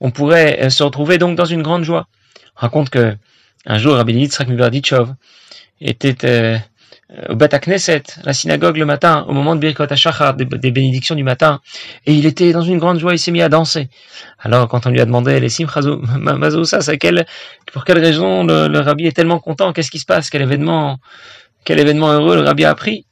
on 0.01 0.11
pourrait 0.11 0.61
euh, 0.63 0.71
se 0.71 0.83
retrouver 0.83 1.19
donc 1.19 1.37
dans 1.37 1.45
une 1.45 1.63
grande 1.63 1.85
joie. 1.85 2.09
On 2.57 2.61
raconte 2.61 2.91
que 2.91 3.17
un 3.67 3.79
jour 3.79 3.97
Rabbi 3.97 4.15
Yitzhak 4.15 4.49
Miberditchov 4.49 5.15
était 5.81 6.25
euh, 6.25 6.59
au 7.29 7.37
Bat 7.37 7.59
Knesset, 7.61 8.03
la 8.25 8.33
synagogue 8.33 8.77
le 8.77 8.85
matin, 8.85 9.25
au 9.29 9.33
moment 9.33 9.55
de 9.55 9.61
Birkot 9.61 9.91
HaShachar, 9.91 10.35
des, 10.35 10.45
des, 10.45 10.71
bénédictions 10.71 11.15
du 11.15 11.23
matin, 11.23 11.61
et 12.05 12.13
il 12.13 12.27
était 12.27 12.53
dans 12.53 12.63
une 12.63 12.79
grande 12.79 12.99
joie, 12.99 13.15
il 13.15 13.19
s'est 13.19 13.31
mis 13.31 13.41
à 13.41 13.49
danser. 13.49 13.89
Alors, 14.39 14.69
quand 14.69 14.87
on 14.87 14.91
lui 14.91 15.01
a 15.01 15.07
demandé, 15.07 15.41
les 15.41 15.49
quel, 17.01 17.27
pour 17.73 17.85
quelle 17.85 17.99
raison 17.99 18.45
le, 18.45 18.79
rabbi 18.79 19.07
est 19.07 19.17
tellement 19.17 19.41
content, 19.41 19.73
qu'est-ce 19.73 19.91
qui 19.91 19.99
se 19.99 20.07
passe, 20.07 20.29
quel 20.29 20.43
événement, 20.43 20.99
quel 21.65 21.79
événement 21.79 22.13
heureux 22.13 22.37
le 22.37 22.43
rabbi 22.43 22.65
a 22.65 22.71
appris? 22.71 23.07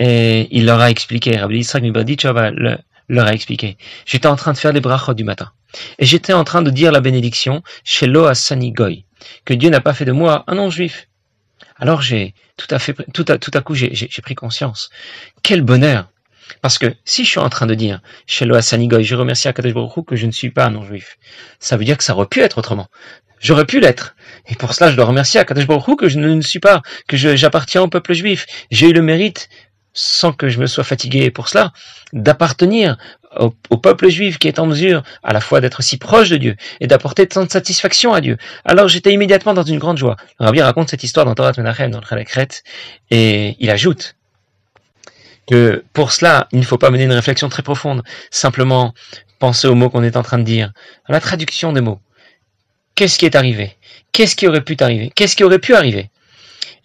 Et 0.00 0.48
il 0.50 0.66
leur 0.66 0.80
a 0.80 0.90
expliqué, 0.90 1.36
Rabbi 1.36 1.58
Yitzhak 1.58 1.82
le, 1.84 2.76
leur 3.08 3.26
a 3.26 3.32
expliqué. 3.32 3.76
J'étais 4.06 4.26
en 4.26 4.36
train 4.36 4.52
de 4.52 4.58
faire 4.58 4.72
les 4.72 4.80
brachot 4.80 5.14
du 5.14 5.24
matin. 5.24 5.50
Et 5.98 6.06
j'étais 6.06 6.32
en 6.32 6.44
train 6.44 6.62
de 6.62 6.70
dire 6.70 6.92
la 6.92 7.00
bénédiction 7.00 7.62
chez 7.84 8.06
Loasani 8.06 8.72
Goy, 8.72 9.04
que 9.44 9.54
Dieu 9.54 9.70
n'a 9.70 9.80
pas 9.80 9.94
fait 9.94 10.04
de 10.04 10.12
moi 10.12 10.44
un 10.46 10.56
non-juif. 10.56 11.08
Alors 11.76 12.02
j'ai 12.02 12.34
tout 12.56 12.68
à 12.70 13.60
coup, 13.60 13.74
j'ai 13.74 14.22
pris 14.22 14.34
conscience. 14.34 14.90
Quel 15.42 15.62
bonheur! 15.62 16.08
Parce 16.60 16.78
que 16.78 16.94
si 17.04 17.24
je 17.24 17.30
suis 17.30 17.40
en 17.40 17.48
train 17.48 17.66
de 17.66 17.74
dire, 17.74 18.00
chez 18.26 18.44
Loasani 18.44 18.88
Goy, 18.88 19.02
je 19.04 19.14
remercie 19.14 19.48
Akadosh 19.48 19.72
Baruch 19.72 20.06
que 20.06 20.16
je 20.16 20.26
ne 20.26 20.30
suis 20.30 20.50
pas 20.50 20.68
non-juif, 20.68 21.16
ça 21.58 21.76
veut 21.76 21.84
dire 21.84 21.96
que 21.96 22.04
ça 22.04 22.14
aurait 22.14 22.26
pu 22.26 22.40
être 22.40 22.58
autrement. 22.58 22.88
J'aurais 23.40 23.66
pu 23.66 23.80
l'être. 23.80 24.14
Et 24.46 24.54
pour 24.54 24.72
cela, 24.72 24.90
je 24.90 24.96
dois 24.96 25.04
remercier 25.04 25.40
Akadosh 25.40 25.66
Baruch 25.66 25.98
que 25.98 26.08
je 26.08 26.18
ne 26.18 26.40
suis 26.40 26.60
pas, 26.60 26.82
que 27.08 27.16
j'appartiens 27.16 27.82
au 27.82 27.88
peuple 27.88 28.14
juif. 28.14 28.46
J'ai 28.70 28.90
eu 28.90 28.92
le 28.92 29.02
mérite 29.02 29.48
sans 29.94 30.32
que 30.32 30.48
je 30.48 30.58
me 30.60 30.66
sois 30.66 30.84
fatigué 30.84 31.30
pour 31.30 31.48
cela, 31.48 31.72
d'appartenir 32.12 32.98
au, 33.36 33.76
peuple 33.76 34.08
juif 34.08 34.38
qui 34.38 34.48
est 34.48 34.58
en 34.58 34.66
mesure 34.66 35.02
à 35.22 35.32
la 35.32 35.40
fois 35.40 35.60
d'être 35.60 35.82
si 35.82 35.96
proche 35.96 36.28
de 36.28 36.36
Dieu 36.36 36.56
et 36.80 36.86
d'apporter 36.86 37.26
tant 37.26 37.44
de 37.44 37.50
satisfaction 37.50 38.12
à 38.12 38.20
Dieu. 38.20 38.36
Alors 38.64 38.88
j'étais 38.88 39.12
immédiatement 39.12 39.54
dans 39.54 39.62
une 39.62 39.78
grande 39.78 39.98
joie. 39.98 40.16
Rabbi 40.38 40.60
raconte 40.60 40.90
cette 40.90 41.02
histoire 41.02 41.26
dans 41.26 41.34
Torah 41.34 41.52
Menachem, 41.56 41.90
dans 41.90 42.00
le 42.00 42.06
Chalakret, 42.06 42.48
et 43.10 43.56
il 43.58 43.70
ajoute 43.70 44.16
que 45.46 45.84
pour 45.92 46.12
cela, 46.12 46.48
il 46.52 46.60
ne 46.60 46.64
faut 46.64 46.78
pas 46.78 46.90
mener 46.90 47.04
une 47.04 47.12
réflexion 47.12 47.48
très 47.48 47.62
profonde, 47.62 48.02
simplement 48.30 48.94
penser 49.38 49.68
aux 49.68 49.74
mots 49.74 49.90
qu'on 49.90 50.02
est 50.02 50.16
en 50.16 50.22
train 50.22 50.38
de 50.38 50.44
dire, 50.44 50.72
à 51.06 51.12
la 51.12 51.20
traduction 51.20 51.72
des 51.72 51.80
mots. 51.80 52.00
Qu'est-ce 52.94 53.18
qui 53.18 53.26
est 53.26 53.34
arrivé? 53.34 53.76
Qu'est-ce 54.12 54.36
qui 54.36 54.46
aurait 54.46 54.62
pu 54.62 54.76
arriver 54.80 55.12
Qu'est-ce 55.14 55.36
qui 55.36 55.44
aurait 55.44 55.58
pu 55.58 55.74
arriver? 55.74 56.10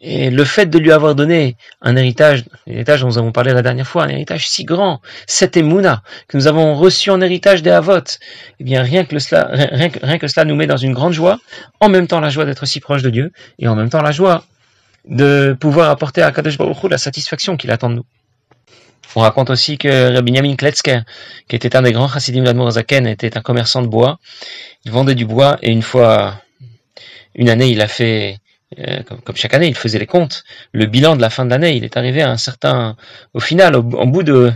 Et 0.02 0.30
le 0.30 0.46
fait 0.46 0.68
de 0.68 0.78
lui 0.78 0.92
avoir 0.92 1.16
donné 1.16 1.58
un 1.82 1.96
héritage, 1.96 2.46
l'héritage 2.68 3.02
dont 3.02 3.08
nous 3.08 3.18
avons 3.18 3.32
parlé 3.32 3.54
la 3.54 3.62
dernière 3.62 3.88
fois, 3.88 4.06
un 4.06 4.10
héritage 4.10 4.48
si 4.48 4.64
grand, 4.64 5.02
cet 5.28 5.58
émouna, 5.58 6.04
que 6.28 6.38
nous 6.38 6.48
avons 6.48 6.76
reçu 6.76 7.10
en 7.10 7.20
héritage 7.22 7.62
des 7.62 7.70
Havot, 7.70 8.00
eh 8.60 8.64
bien 8.64 8.82
rien 8.82 9.04
que, 9.04 9.18
cela, 9.20 9.50
rien, 9.52 9.90
rien 10.02 10.18
que 10.18 10.28
cela 10.28 10.46
nous 10.46 10.56
met 10.56 10.68
dans 10.68 10.78
une 10.78 10.94
grande 10.94 11.14
joie, 11.14 11.40
en 11.80 11.90
même 11.90 12.08
temps 12.08 12.20
la 12.20 12.30
joie 12.30 12.46
d'être 12.46 12.66
si 12.66 12.80
proche 12.80 13.02
de 13.02 13.10
Dieu, 13.10 13.32
et 13.60 13.68
en 13.68 13.76
même 13.76 13.90
temps 13.90 14.02
la 14.02 14.12
joie 14.12 14.44
de 15.06 15.56
pouvoir 15.60 15.90
apporter 15.90 16.22
à 16.22 16.32
Kadosh 16.32 16.58
Baruch 16.58 16.84
la 16.90 16.98
satisfaction 16.98 17.58
qu'il 17.58 17.72
attend 17.72 17.90
de 17.90 17.96
nous. 17.96 18.06
On 19.16 19.22
raconte 19.22 19.50
aussi 19.50 19.78
que 19.78 20.14
Rabbi 20.14 20.34
Yamin 20.34 20.56
Kletzker, 20.56 21.02
qui 21.48 21.56
était 21.56 21.76
un 21.76 21.82
des 21.82 21.92
grands 21.92 22.08
chassidim 22.08 22.44
d'Admorazaken, 22.44 23.08
était 23.08 23.38
un 23.38 23.42
commerçant 23.42 23.82
de 23.82 23.88
bois. 23.88 24.20
Il 24.86 24.92
vendait 24.92 25.16
du 25.16 25.26
bois 25.26 25.58
et 25.64 25.72
une 25.72 25.82
fois, 25.82 26.40
une 27.34 27.50
année, 27.50 27.70
il 27.70 27.82
a 27.82 27.88
fait 27.88 28.38
euh, 28.78 29.02
comme, 29.04 29.36
chaque 29.36 29.54
année, 29.54 29.68
il 29.68 29.76
faisait 29.76 30.00
les 30.00 30.06
comptes. 30.06 30.44
Le 30.74 30.86
bilan 30.86 31.16
de 31.16 31.22
la 31.22 31.30
fin 31.30 31.46
de 31.46 31.50
l'année, 31.50 31.76
il 31.76 31.84
est 31.84 31.98
arrivé 31.98 32.22
à 32.22 32.30
un 32.30 32.38
certain, 32.38 32.96
au 33.34 33.40
final, 33.40 33.76
au, 33.76 33.82
bout 33.82 34.24
de, 34.24 34.52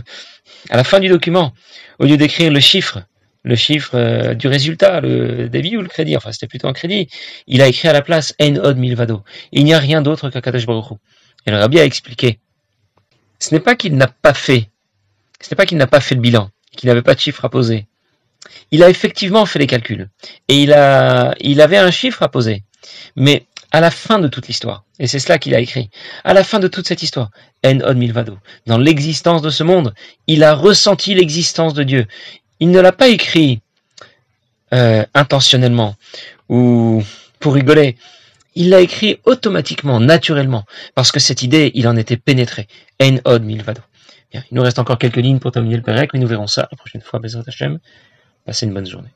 à 0.70 0.76
la 0.76 0.84
fin 0.84 1.00
du 1.00 1.08
document, 1.08 1.52
au 1.98 2.04
lieu 2.04 2.16
d'écrire 2.16 2.50
le 2.50 2.60
chiffre, 2.60 3.02
le 3.42 3.56
chiffre 3.56 3.94
euh, 3.94 4.34
du 4.34 4.46
résultat, 4.46 5.00
le 5.00 5.48
débit 5.48 5.76
ou 5.76 5.82
le 5.82 5.88
crédit, 5.88 6.16
enfin 6.16 6.32
c'était 6.32 6.46
plutôt 6.46 6.68
un 6.68 6.72
crédit, 6.72 7.08
il 7.46 7.60
a 7.60 7.66
écrit 7.66 7.88
à 7.88 7.92
la 7.92 8.02
place 8.02 8.34
En 8.40 8.54
Od 8.56 8.76
Milvado. 8.76 9.24
Il 9.52 9.64
n'y 9.64 9.74
a 9.74 9.78
rien 9.78 10.00
d'autre 10.00 10.30
qu'Akadosh 10.30 10.66
Baruch 10.66 10.98
Et 11.46 11.50
le 11.50 11.58
rabbi 11.58 11.80
a 11.80 11.84
expliqué. 11.84 12.38
Ce 13.40 13.52
n'est 13.52 13.60
pas 13.60 13.74
qu'il 13.74 13.96
n'a 13.96 14.06
pas 14.06 14.32
fait, 14.32 14.70
ce 15.40 15.50
n'est 15.50 15.56
pas 15.56 15.66
qu'il 15.66 15.76
n'a 15.76 15.88
pas 15.88 16.00
fait 16.00 16.14
le 16.14 16.20
bilan, 16.20 16.50
qu'il 16.76 16.88
n'avait 16.88 17.02
pas 17.02 17.14
de 17.14 17.20
chiffre 17.20 17.44
à 17.44 17.50
poser. 17.50 17.86
Il 18.70 18.82
a 18.82 18.90
effectivement 18.90 19.44
fait 19.46 19.58
les 19.58 19.66
calculs. 19.66 20.08
Et 20.48 20.62
il 20.62 20.72
a, 20.72 21.34
il 21.40 21.60
avait 21.60 21.78
un 21.78 21.90
chiffre 21.90 22.22
à 22.22 22.28
poser. 22.28 22.62
Mais 23.16 23.46
à 23.74 23.80
la 23.80 23.90
fin 23.90 24.20
de 24.20 24.28
toute 24.28 24.46
l'histoire, 24.46 24.84
et 25.00 25.08
c'est 25.08 25.18
cela 25.18 25.40
qu'il 25.40 25.52
a 25.52 25.58
écrit, 25.58 25.90
à 26.22 26.32
la 26.32 26.44
fin 26.44 26.60
de 26.60 26.68
toute 26.68 26.86
cette 26.86 27.02
histoire, 27.02 27.30
En 27.66 27.80
Od 27.80 27.96
Milvado, 27.96 28.38
dans 28.68 28.78
l'existence 28.78 29.42
de 29.42 29.50
ce 29.50 29.64
monde, 29.64 29.92
il 30.28 30.44
a 30.44 30.54
ressenti 30.54 31.12
l'existence 31.12 31.74
de 31.74 31.82
Dieu. 31.82 32.06
Il 32.60 32.70
ne 32.70 32.78
l'a 32.78 32.92
pas 32.92 33.08
écrit 33.08 33.60
euh, 34.72 35.04
intentionnellement 35.12 35.96
ou 36.48 37.02
pour 37.40 37.54
rigoler. 37.54 37.96
Il 38.54 38.70
l'a 38.70 38.80
écrit 38.80 39.18
automatiquement, 39.24 39.98
naturellement, 39.98 40.64
parce 40.94 41.10
que 41.10 41.18
cette 41.18 41.42
idée, 41.42 41.72
il 41.74 41.88
en 41.88 41.96
était 41.96 42.16
pénétré. 42.16 42.68
En 43.02 43.16
Od 43.24 43.42
Milvado. 43.42 43.82
Bien, 44.30 44.44
il 44.52 44.54
nous 44.54 44.62
reste 44.62 44.78
encore 44.78 44.98
quelques 44.98 45.16
lignes 45.16 45.40
pour 45.40 45.50
terminer 45.50 45.78
le 45.78 45.82
Pérec, 45.82 46.10
mais 46.14 46.20
nous 46.20 46.28
verrons 46.28 46.46
ça 46.46 46.68
la 46.70 46.76
prochaine 46.76 47.02
fois. 47.02 47.18
Bezrat 47.18 47.42
Hashem. 47.48 47.80
Passez 48.46 48.66
une 48.66 48.72
bonne 48.72 48.86
journée. 48.86 49.10